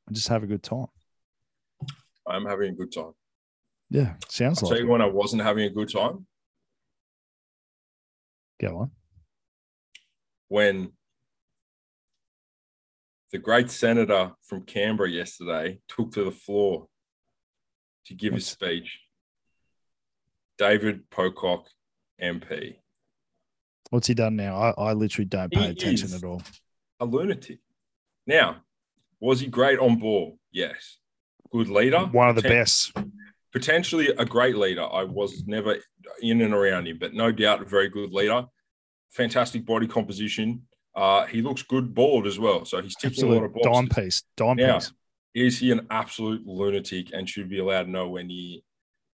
[0.07, 0.87] and just have a good time.
[2.27, 3.13] I'm having a good time.
[3.89, 4.77] Yeah, sounds I'll like.
[4.77, 6.25] Tell you when I wasn't having a good time.
[8.59, 8.91] Go on.
[10.47, 10.91] When
[13.31, 16.87] the great senator from Canberra yesterday took to the floor
[18.05, 18.47] to give What's...
[18.47, 18.99] a speech.
[20.57, 21.65] David Pocock,
[22.21, 22.75] MP.
[23.93, 24.55] What's he done now?
[24.55, 26.41] I, I literally don't pay he attention at all.
[26.99, 27.59] A lunatic.
[28.25, 28.63] Now,
[29.19, 30.39] was he great on ball?
[30.51, 30.97] Yes.
[31.51, 31.99] Good leader.
[31.99, 32.91] One of the best.
[33.51, 34.81] Potentially a great leader.
[34.81, 35.77] I was never
[36.23, 38.47] in and around him, but no doubt a very good leader.
[39.11, 40.63] Fantastic body composition.
[40.95, 42.65] Uh, he looks good bald as well.
[42.65, 43.71] So he's ticking Absolute a lot of boxes.
[43.73, 44.23] Dime piece.
[44.35, 44.91] Dime now, piece.
[45.35, 48.57] Is he an absolute lunatic and should be allowed nowhere near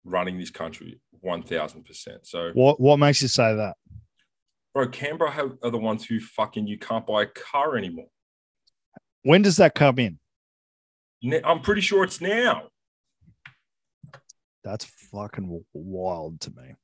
[0.02, 1.00] running this country?
[1.24, 1.84] 1000%.
[2.24, 3.76] So what, what makes you say that?
[4.74, 8.08] Bro, Canberra have, are the ones who fucking you can't buy a car anymore.
[9.22, 10.18] When does that come in?
[11.44, 12.64] I'm pretty sure it's now.
[14.64, 16.74] That's fucking wild to me.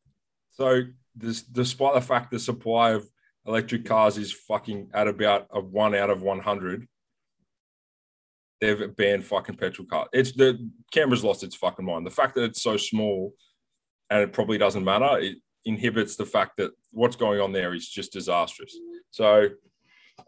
[0.53, 0.83] So,
[1.17, 3.09] this, despite the fact the supply of
[3.47, 6.87] electric cars is fucking at about a one out of 100,
[8.61, 10.07] they've banned fucking petrol car.
[10.13, 12.07] It's the Canberra's lost its fucking mind.
[12.07, 13.35] The fact that it's so small
[14.09, 17.89] and it probably doesn't matter, it inhibits the fact that what's going on there is
[17.89, 18.77] just disastrous.
[19.11, 19.49] So,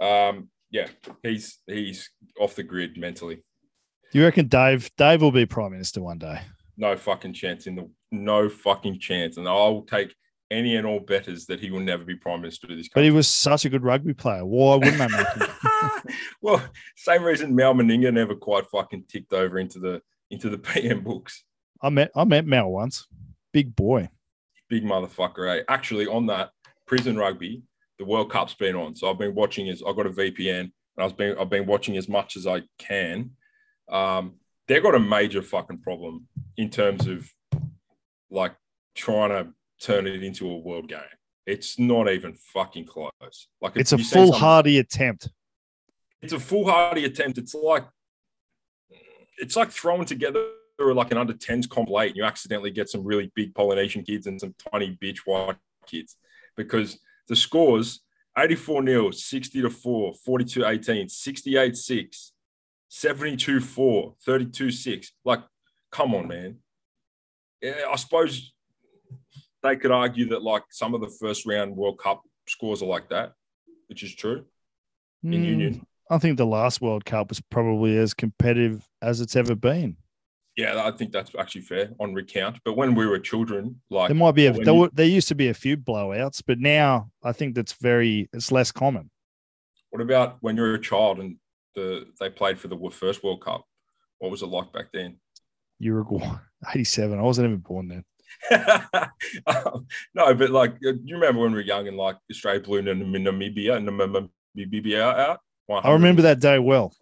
[0.01, 0.89] um, yeah,
[1.22, 2.11] he's he's
[2.41, 3.43] off the grid mentally.
[4.12, 6.41] You reckon Dave Dave will be prime minister one day?
[6.76, 10.14] No fucking chance in the no fucking chance, and I'll take
[10.51, 12.93] any and all betters that he will never be prime minister of this country.
[12.95, 14.45] But he was such a good rugby player.
[14.45, 16.14] Why wouldn't they make him?
[16.43, 16.62] well,
[16.97, 21.45] same reason Mal Meninga never quite fucking ticked over into the into the PM books.
[21.83, 23.07] I met I met Mal once.
[23.53, 24.09] Big boy.
[24.73, 25.62] Big motherfucker, eh?
[25.68, 26.53] Actually, on that
[26.87, 27.62] prison rugby,
[27.99, 28.97] the World Cup's been on.
[28.97, 31.99] So I've been watching as I've got a VPN and I've been I've been watching
[31.99, 33.33] as much as I can.
[33.91, 37.29] Um, they've got a major fucking problem in terms of
[38.31, 38.55] like
[38.95, 41.01] trying to turn it into a world game.
[41.47, 43.49] It's not even fucking close.
[43.61, 45.29] Like it's a foolhardy attempt.
[46.23, 47.37] It's a foolhardy attempt.
[47.37, 47.85] It's like
[49.37, 50.47] it's like throwing together
[50.95, 54.26] like an under 10s comp late and you accidentally get some really big Polynesian kids
[54.26, 55.57] and some tiny bitch white
[55.87, 56.16] kids
[56.57, 58.01] because the scores
[58.37, 62.33] 84 0, 60 to 4, 42 18, 68 6,
[62.89, 65.12] 72 4, 32 6.
[65.24, 65.41] Like,
[65.91, 66.59] come on, man.
[67.61, 68.53] Yeah, I suppose
[69.62, 73.09] they could argue that like some of the first round World Cup scores are like
[73.11, 73.35] that,
[73.89, 74.45] which is true
[75.24, 75.87] in mm, Union.
[76.11, 79.97] I think the last World Cup was probably as competitive as it's ever been.
[80.57, 82.59] Yeah, I think that's actually fair on recount.
[82.64, 85.34] But when we were children, like there might be a there, you, there used to
[85.34, 89.11] be a few blowouts, but now I think that's very it's less common.
[89.90, 91.36] What about when you were a child and
[91.74, 93.64] the they played for the first World Cup?
[94.18, 95.16] What was it like back then?
[95.78, 96.36] Uruguay,
[96.70, 97.18] eighty seven.
[97.18, 98.05] I wasn't even born then.
[99.46, 103.76] um, no, but like you remember when we were young and like Australia blew Namibia
[103.76, 105.40] and Namibia out.
[105.70, 106.94] I remember that day well.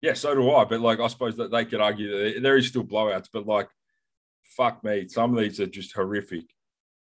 [0.00, 0.64] Yeah, so do I.
[0.64, 3.68] But like, I suppose that they could argue that there is still blowouts, but like,
[4.42, 6.44] fuck me, some of these are just horrific.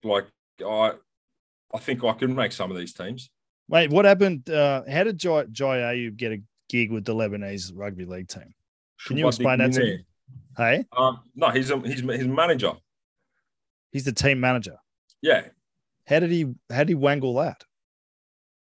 [0.02, 0.26] Like,
[0.64, 0.92] I,
[1.74, 3.30] I think I can make some of these teams.
[3.68, 4.48] Wait, what happened?
[4.48, 8.54] Uh, how did Jai, Jai Ayub get a gig with the Lebanese rugby league team?
[9.06, 10.04] Can you explain that to me?
[10.56, 12.72] Hey, um, no, he's a, he's his manager.
[13.92, 14.76] He's the team manager.
[15.22, 15.44] Yeah.
[16.06, 16.52] How did he?
[16.68, 17.64] How did he wangle that?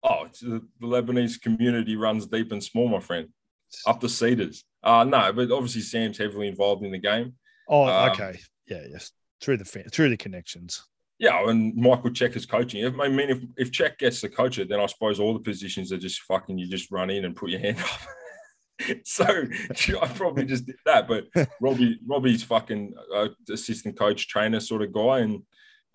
[0.01, 3.29] Oh, the, the Lebanese community runs deep and small, my friend
[3.85, 4.63] up the Cedars.
[4.83, 7.33] Uh, no, but obviously Sam's heavily involved in the game.
[7.67, 8.39] Oh, um, okay.
[8.67, 9.11] Yeah, yes.
[9.41, 10.83] Through the through the connections.
[11.19, 12.85] Yeah, and Michael Cheika is coaching.
[12.85, 15.97] I mean, if, if Cheika gets the coach then I suppose all the positions are
[15.97, 18.97] just fucking, you just run in and put your hand up.
[19.05, 19.25] so
[20.01, 21.07] I probably just did that.
[21.07, 21.27] But
[21.61, 25.19] Robbie, Robbie's fucking uh, assistant coach, trainer sort of guy.
[25.19, 25.43] And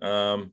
[0.00, 0.52] um,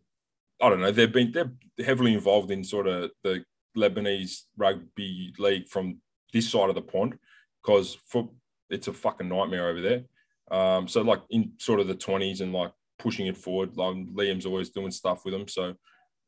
[0.61, 1.51] I don't know, they've been, they're
[1.85, 3.45] heavily involved in sort of the
[3.77, 6.01] Lebanese rugby league from
[6.35, 7.17] this side of the pond
[7.63, 8.29] because for
[8.69, 10.03] it's a fucking nightmare over there.
[10.51, 13.75] Um, so like in sort of the twenties and like pushing it forward.
[13.77, 15.47] Like Liam's always doing stuff with them.
[15.47, 15.75] So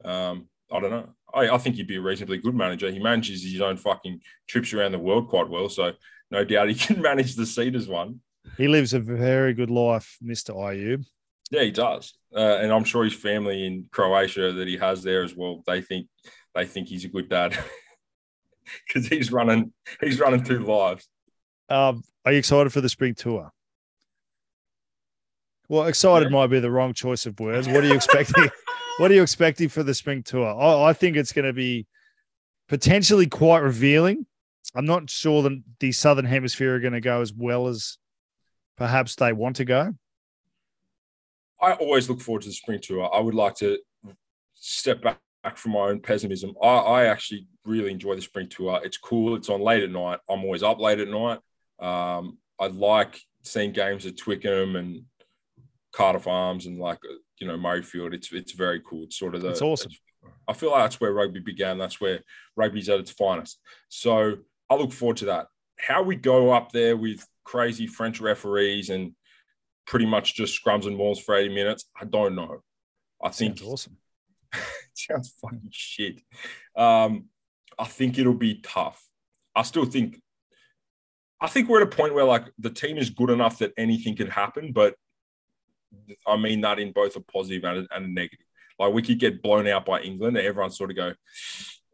[0.04, 1.10] um, I don't know.
[1.34, 2.92] I, I think he'd be a reasonably good manager.
[2.92, 5.70] He manages his own fucking trips around the world quite well.
[5.70, 5.94] So
[6.32, 8.22] no doubt he can manage the Cedars one.
[8.58, 10.56] He lives a very good life, Mr.
[10.56, 11.06] Ayub.
[11.52, 15.24] Yeah, he does, uh, and I'm sure his family in Croatia that he has there
[15.24, 15.64] as well.
[15.66, 16.08] They think
[16.54, 17.58] they think he's a good dad.
[18.88, 21.08] because he's running he's running two lives.
[21.70, 23.52] Um, are you excited for the spring tour?
[25.70, 26.38] Well, excited yeah.
[26.38, 27.68] might be the wrong choice of words.
[27.68, 28.50] What are you expecting?
[28.98, 30.48] what are you expecting for the spring tour?
[30.48, 31.86] I, I think it's going to be
[32.70, 34.26] potentially quite revealing.
[34.76, 37.98] I'm not sure that the Southern Hemisphere are going to go as well as
[38.78, 39.94] perhaps they want to go.
[41.60, 43.10] I always look forward to the spring tour.
[43.14, 43.80] I would like to
[44.54, 45.20] step back
[45.56, 46.54] from my own pessimism.
[46.62, 48.82] I, I, actually really enjoy the spring tour.
[48.84, 49.36] It's cool.
[49.36, 50.20] It's on late at night.
[50.30, 51.40] I'm always up late at night.
[51.80, 55.04] Um, I like seeing games at Twickenham and
[55.94, 57.00] Cardiff Arms and like
[57.40, 58.14] you know Murrayfield.
[58.14, 59.04] It's it's very cool.
[59.04, 59.50] It's sort of the.
[59.50, 59.92] It's awesome.
[60.48, 61.78] I feel like that's where rugby began.
[61.78, 62.22] That's where
[62.56, 63.60] rugby's at its finest.
[63.90, 64.38] So
[64.70, 65.48] I look forward to that.
[65.78, 69.14] How we go up there with crazy French referees and
[69.86, 72.62] pretty much just scrums and mauls for 80 minutes, I don't know.
[73.24, 73.98] I think awesome.
[75.10, 76.22] sounds fucking shit.
[76.76, 77.26] Um,
[77.78, 79.04] I think it'll be tough.
[79.56, 80.22] I still think,
[81.40, 84.16] I think we're at a point where like the team is good enough that anything
[84.16, 84.96] can happen, but
[86.26, 88.46] I mean that in both a positive and a, and a negative.
[88.80, 91.14] Like we could get blown out by England, and everyone sort of go,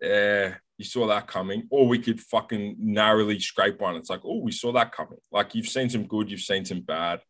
[0.01, 3.95] "Yeah, you saw that coming," or we could fucking narrowly scrape one.
[3.95, 6.81] It's like, "Oh, we saw that coming." Like you've seen some good, you've seen some
[6.81, 7.21] bad.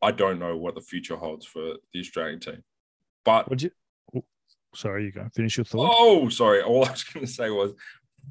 [0.00, 2.62] I don't know what the future holds for the Australian team,
[3.24, 3.70] but you
[4.76, 5.28] Sorry, you go.
[5.34, 5.94] Finish your thought.
[5.98, 6.62] Oh, sorry.
[6.62, 7.72] All I was going to say was,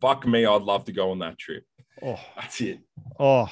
[0.01, 1.63] fuck me, I'd love to go on that trip.
[2.01, 2.79] Oh, That's it.
[3.19, 3.47] oh,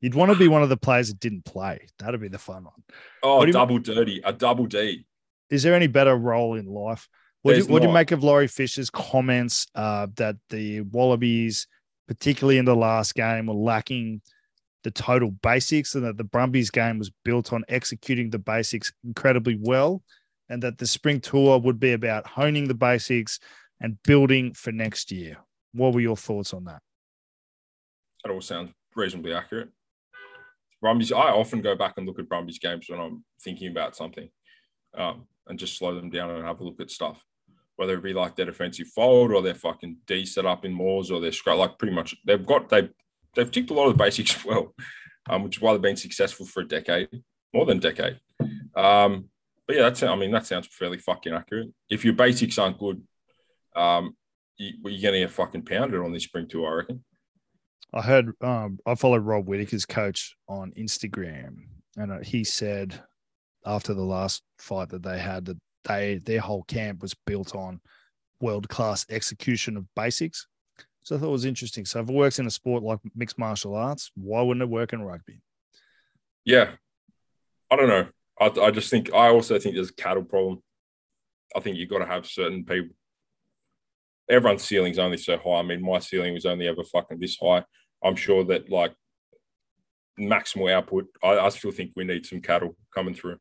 [0.00, 1.86] you'd want to be one of the players that didn't play.
[1.98, 2.72] That'd be the fun one.
[3.22, 5.06] Oh, What do you- double dirty, a double D.
[5.50, 7.08] Is there any better role in life?
[7.42, 11.68] What do, you, what do you make of Laurie Fisher's comments uh, that the Wallabies,
[12.08, 14.22] particularly in the last game, were lacking
[14.82, 19.58] the total basics and that the Brumbies game was built on executing the basics incredibly
[19.60, 20.02] well
[20.48, 23.38] and that the spring tour would be about honing the basics
[23.80, 25.38] and building for next year?
[25.72, 26.80] What were your thoughts on that?
[28.22, 29.70] That all sounds reasonably accurate.
[30.80, 34.28] Brumbies, I often go back and look at Brumbies games when I'm thinking about something
[34.96, 37.24] um, and just slow them down and have a look at stuff.
[37.76, 41.10] Whether it be like their defensive fold or their fucking D set up in mauls
[41.10, 42.88] or their scrap, like pretty much they've got, they,
[43.34, 44.74] they've ticked a lot of the basics well,
[45.28, 47.08] um, which is why they've been successful for a decade,
[47.52, 48.20] more than a decade.
[48.76, 49.30] Um,
[49.66, 51.72] but yeah, that's, I mean, that sounds fairly fucking accurate.
[51.88, 53.02] If your basics aren't good,
[53.74, 54.16] um,
[54.56, 57.04] you, you're going to get fucking pounded on this spring tour, I reckon.
[57.92, 61.58] I heard um, I followed Rob Whittaker's coach on Instagram,
[61.96, 63.00] and uh, he said
[63.64, 67.80] after the last fight that they had that they their whole camp was built on
[68.40, 70.48] world class execution of basics.
[71.04, 71.84] So I thought it was interesting.
[71.84, 74.92] So if it works in a sport like mixed martial arts, why wouldn't it work
[74.92, 75.40] in rugby?
[76.44, 76.70] Yeah,
[77.70, 78.08] I don't know.
[78.40, 80.62] I, I just think I also think there's a cattle problem.
[81.54, 82.94] I think you've got to have certain people.
[84.28, 85.58] Everyone's ceiling's only so high.
[85.58, 87.64] I mean, my ceiling was only ever fucking this high.
[88.02, 88.94] I'm sure that like
[90.18, 91.06] maximal output.
[91.22, 93.38] I, I still think we need some cattle coming through.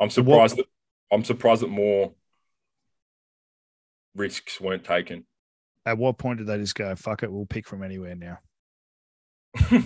[0.00, 0.66] I'm surprised that
[1.12, 2.14] I'm surprised that more
[4.14, 5.26] risks weren't taken.
[5.86, 8.38] At what point did they just go, fuck it, we'll pick from anywhere now?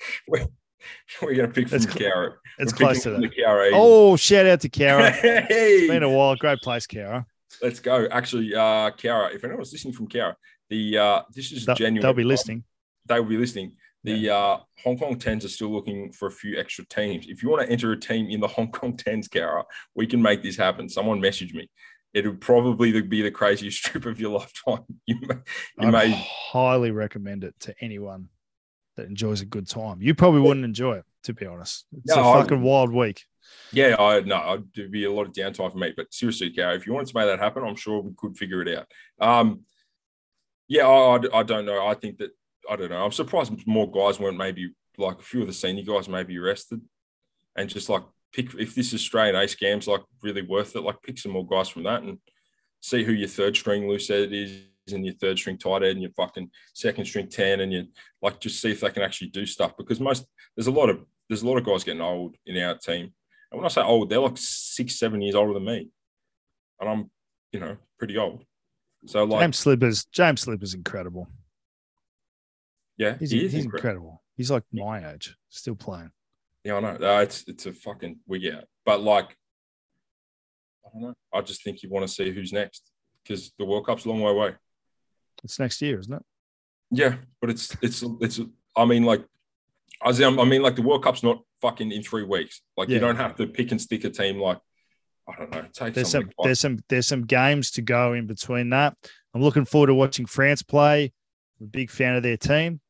[0.28, 0.46] We're,
[1.22, 2.34] we're going to pick from It's the cl-.
[2.58, 3.34] It's We're close to that.
[3.34, 3.72] Carrot.
[3.74, 5.10] Oh, shout out to Kara.
[5.10, 6.36] hey, It's been a while.
[6.36, 7.26] Great place, Kara.
[7.62, 8.06] Let's go.
[8.10, 10.34] Actually, uh, Kiara, if anyone's listening from Kiara,
[10.68, 12.02] the uh, this is They'll, genuine.
[12.02, 12.64] they'll be listening.
[13.06, 13.72] they will be listening.
[14.02, 17.26] The uh, Hong Kong Tens are still looking for a few extra teams.
[17.28, 19.64] If you want to enter a team in the Hong Kong Tens, Kiara,
[19.94, 20.88] we can make this happen.
[20.88, 21.68] Someone message me.
[22.14, 24.84] It would probably be the craziest trip of your lifetime.
[25.06, 25.34] You may,
[25.80, 28.28] you I'd may highly recommend it to anyone
[28.96, 30.02] that enjoys a good time.
[30.02, 31.86] You probably wouldn't enjoy it, to be honest.
[32.04, 33.24] It's No, a I- fucking wild week.
[33.72, 35.92] Yeah, I no, I'd there'd be a lot of downtime for me.
[35.96, 38.62] But seriously, Gary, if you wanted to make that happen, I'm sure we could figure
[38.62, 38.86] it out.
[39.20, 39.62] Um,
[40.68, 41.84] yeah, I, I, I don't know.
[41.86, 42.30] I think that
[42.68, 43.04] I don't know.
[43.04, 46.80] I'm surprised more guys weren't maybe like a few of the senior guys maybe arrested,
[47.56, 51.18] and just like pick if this Australian A scam's like really worth it, like pick
[51.18, 52.18] some more guys from that and
[52.80, 54.62] see who your third string loose is
[54.92, 57.84] and your third string tight end and your fucking second string ten and you
[58.22, 60.26] like just see if they can actually do stuff because most
[60.56, 63.12] there's a lot of there's a lot of guys getting old in our team.
[63.52, 65.88] And when I say old, they're like six, seven years older than me.
[66.80, 67.10] And I'm,
[67.52, 68.44] you know, pretty old.
[69.06, 71.28] So like James Slipper's, James Slipper's incredible.
[72.96, 73.78] yeah, He's, he is he's incredible.
[73.78, 74.22] incredible.
[74.36, 76.10] He's like my age, still playing.
[76.64, 76.88] Yeah, I know.
[77.00, 78.64] Uh, it's it's a fucking wig out.
[78.84, 79.36] But like
[80.84, 81.14] I don't know.
[81.32, 82.90] I just think you want to see who's next.
[83.22, 84.54] Because the World Cup's a long way away.
[85.44, 86.22] It's next year, isn't it?
[86.90, 88.40] Yeah, but it's it's it's.
[88.76, 89.24] I mean, like,
[90.02, 90.12] I
[90.44, 92.62] mean, like the World Cup's not fucking in three weeks.
[92.76, 94.40] Like, you don't have to pick and stick a team.
[94.40, 94.58] Like,
[95.28, 95.64] I don't know.
[95.72, 96.24] Take There's some.
[96.24, 98.96] some there's some there's some games to go in between that.
[99.34, 101.12] I'm looking forward to watching France play.
[101.60, 102.80] I'm a big fan of their team.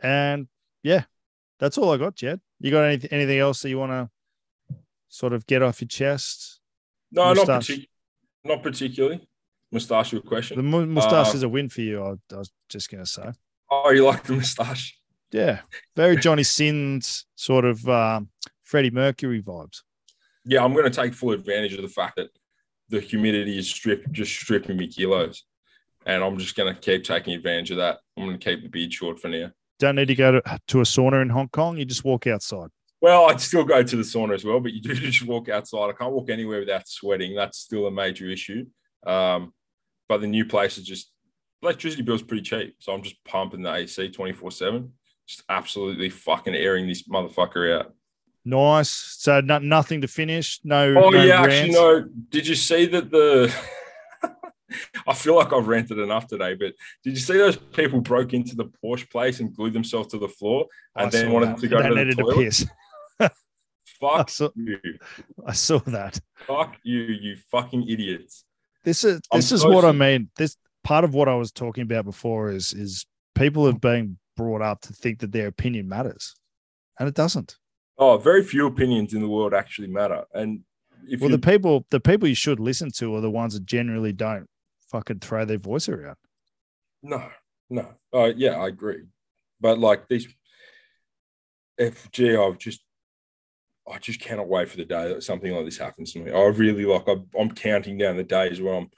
[0.00, 0.48] And
[0.82, 1.04] yeah,
[1.58, 2.40] that's all I got, Jed.
[2.60, 4.76] You got anything anything else that you want to
[5.08, 6.60] sort of get off your chest?
[7.10, 7.88] no, not partic-
[8.44, 9.27] not particularly.
[9.72, 10.64] Moustache, your The question.
[10.64, 12.02] mu- mustache Uh, is a win for you.
[12.02, 13.30] I, I was just gonna say.
[13.70, 14.96] Oh, you like the moustache?
[15.30, 15.60] Yeah,
[15.94, 18.30] very Johnny Sins sort of um,
[18.62, 19.82] Freddie Mercury vibes.
[20.46, 22.30] Yeah, I'm going to take full advantage of the fact that
[22.88, 25.44] the humidity is strip just stripping me kilos,
[26.06, 27.98] and I'm just going to keep taking advantage of that.
[28.16, 29.50] I'm going to keep the beard short for now.
[29.78, 31.76] Don't need to go to, to a sauna in Hong Kong.
[31.76, 32.70] You just walk outside.
[33.02, 35.90] Well, I'd still go to the sauna as well, but you do just walk outside.
[35.90, 37.34] I can't walk anywhere without sweating.
[37.36, 38.64] That's still a major issue.
[39.06, 39.52] Um,
[40.08, 41.10] but the new place is just
[41.62, 44.92] electricity bill's pretty cheap, so I'm just pumping the AC 24 seven,
[45.26, 47.94] just absolutely fucking airing this motherfucker out.
[48.44, 48.88] Nice.
[48.90, 50.60] So no, nothing to finish.
[50.64, 50.94] No.
[50.96, 51.54] Oh no yeah, rants.
[51.54, 52.04] actually no.
[52.30, 53.54] Did you see that the?
[55.06, 58.54] I feel like I've ranted enough today, but did you see those people broke into
[58.54, 61.58] the Porsche place and glued themselves to the floor I and then wanted that.
[61.60, 62.36] to go They to the needed toilet?
[62.36, 62.66] piss.
[63.20, 63.30] I
[64.00, 64.78] Fuck saw, you!
[65.46, 66.20] I saw that.
[66.46, 67.00] Fuck you!
[67.00, 68.44] You fucking idiots!
[68.88, 70.30] This is I'm this is so what I mean.
[70.38, 74.62] This part of what I was talking about before is is people have been brought
[74.62, 76.34] up to think that their opinion matters,
[76.98, 77.58] and it doesn't.
[77.98, 80.60] Oh, very few opinions in the world actually matter, and
[81.06, 83.66] if Well, you the people the people you should listen to are the ones that
[83.66, 84.46] generally don't
[84.90, 86.16] fucking throw their voice around.
[87.02, 87.28] no,
[87.68, 87.92] No.
[88.14, 89.02] Uh, yeah, I agree.
[89.60, 90.28] But like these,
[91.76, 92.80] if gee, I just,
[93.90, 96.30] I just cannot wait for the day that something like this happens to me.
[96.30, 97.08] I really like.
[97.08, 98.90] I'm, I'm counting down the days where I'm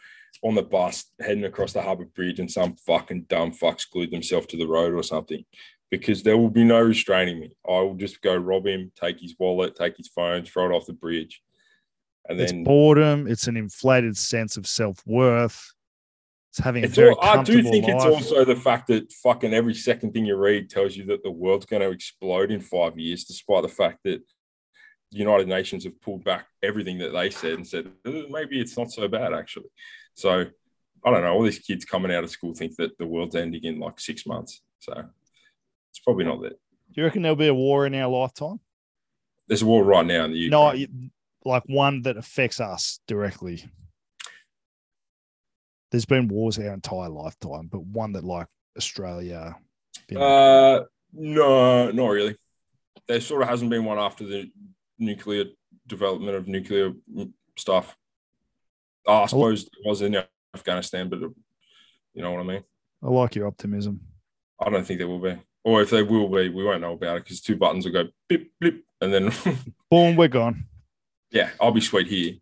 [0.43, 4.47] on the bus heading across the harbour bridge and some fucking dumb fucks glued themselves
[4.49, 5.45] to the road or something,
[5.91, 7.51] because there will be no restraining me.
[7.68, 10.86] I will just go rob him, take his wallet, take his phone, throw it off
[10.86, 11.43] the bridge,
[12.28, 13.26] and It's then boredom.
[13.26, 15.72] It's an inflated sense of self worth.
[16.51, 19.55] It's having a It's very all, I do think it's also the fact that fucking
[19.55, 22.99] every second thing you read tells you that the world's going to explode in five
[22.99, 24.20] years, despite the fact that
[25.11, 28.90] United Nations have pulled back everything that they said and said "Uh, maybe it's not
[28.90, 29.70] so bad actually.
[30.14, 30.46] So
[31.04, 31.32] I don't know.
[31.32, 34.26] All these kids coming out of school think that the world's ending in like six
[34.26, 34.62] months.
[34.78, 34.92] So
[35.90, 36.58] it's probably not that.
[36.92, 38.61] Do you reckon there'll be a war in our lifetime?
[39.46, 40.88] There's a war right now in the Ukraine.
[40.90, 43.64] No, like one that affects us directly.
[45.90, 48.46] There's been wars our entire lifetime, but one that like
[48.76, 49.56] Australia.
[50.14, 50.82] Uh,
[51.12, 52.36] no, not really.
[53.08, 54.50] There sort of hasn't been one after the
[55.01, 55.46] nuclear
[55.86, 56.92] development of nuclear
[57.57, 57.96] stuff.
[59.07, 60.22] Uh, I suppose it was in
[60.55, 62.64] Afghanistan, but you know what I mean.
[63.03, 64.01] I like your optimism.
[64.61, 67.16] I don't think there will be, or if there will be, we won't know about
[67.16, 69.32] it because two buttons will go blip blip, and then
[69.90, 70.66] Boom, we're gone.
[71.30, 72.34] yeah, I'll be sweet here.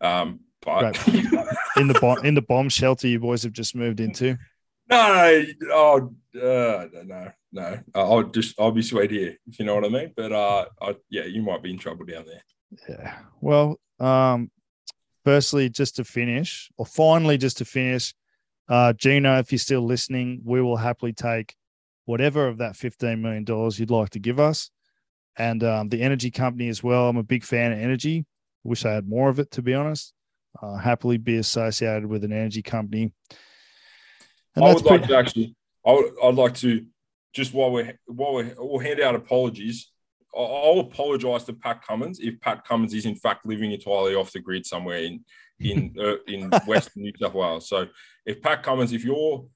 [0.00, 0.96] Um, but
[1.76, 4.36] In the bomb in the bomb shelter you boys have just moved into.
[4.90, 9.84] no, oh uh, no, no, I'll just I'll be sweet here if you know what
[9.84, 10.12] I mean.
[10.16, 12.42] But uh, I, yeah, you might be in trouble down there.
[12.88, 13.16] Yeah.
[13.40, 14.50] Well, um,
[15.24, 18.14] firstly, just to finish, or finally, just to finish,
[18.68, 21.54] uh, Gina, if you're still listening, we will happily take
[22.06, 23.44] whatever of that $15 million
[23.76, 24.70] you'd like to give us.
[25.36, 27.08] And um, the energy company as well.
[27.08, 28.24] I'm a big fan of energy.
[28.62, 30.12] Wish I had more of it, to be honest.
[30.62, 33.12] Uh, happily be associated with an energy company.
[34.54, 35.56] And I that's would like pretty- to actually.
[35.86, 36.86] I would, like to
[37.34, 39.90] just while we while we we'll hand out apologies.
[40.34, 44.32] I'll, I'll apologise to Pat Cummins if Pat Cummins is in fact living entirely off
[44.32, 45.24] the grid somewhere in
[45.60, 47.68] in uh, in Western New South Wales.
[47.68, 47.86] So
[48.24, 49.46] if Pat Cummins, if you're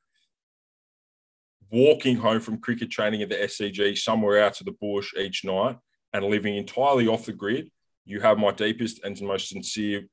[1.71, 5.77] walking home from cricket training at the SCG somewhere out to the bush each night
[6.13, 7.71] and living entirely off the grid,
[8.05, 10.05] you have my deepest and most sincere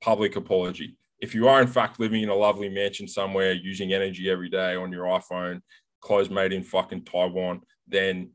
[0.00, 0.96] public apology.
[1.20, 4.76] If you are in fact living in a lovely mansion somewhere using energy every day
[4.76, 5.60] on your iPhone,
[6.00, 8.30] clothes made in fucking Taiwan, then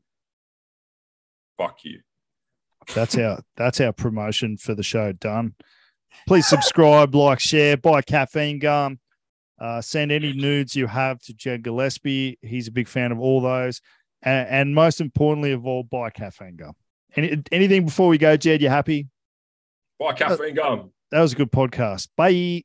[1.58, 2.00] fuck you.
[2.94, 5.54] that's our that's our promotion for the show done.
[6.26, 8.98] Please subscribe, like, share, buy caffeine gum.
[9.58, 12.38] Uh, send any nudes you have to Jed Gillespie.
[12.42, 13.80] He's a big fan of all those.
[14.22, 16.74] And, and most importantly of all, buy caffeine gum.
[17.16, 18.60] Any, anything before we go, Jed?
[18.60, 19.08] You happy?
[19.98, 20.90] Buy caffeine gum.
[21.10, 22.08] That was a good podcast.
[22.16, 22.64] Bye.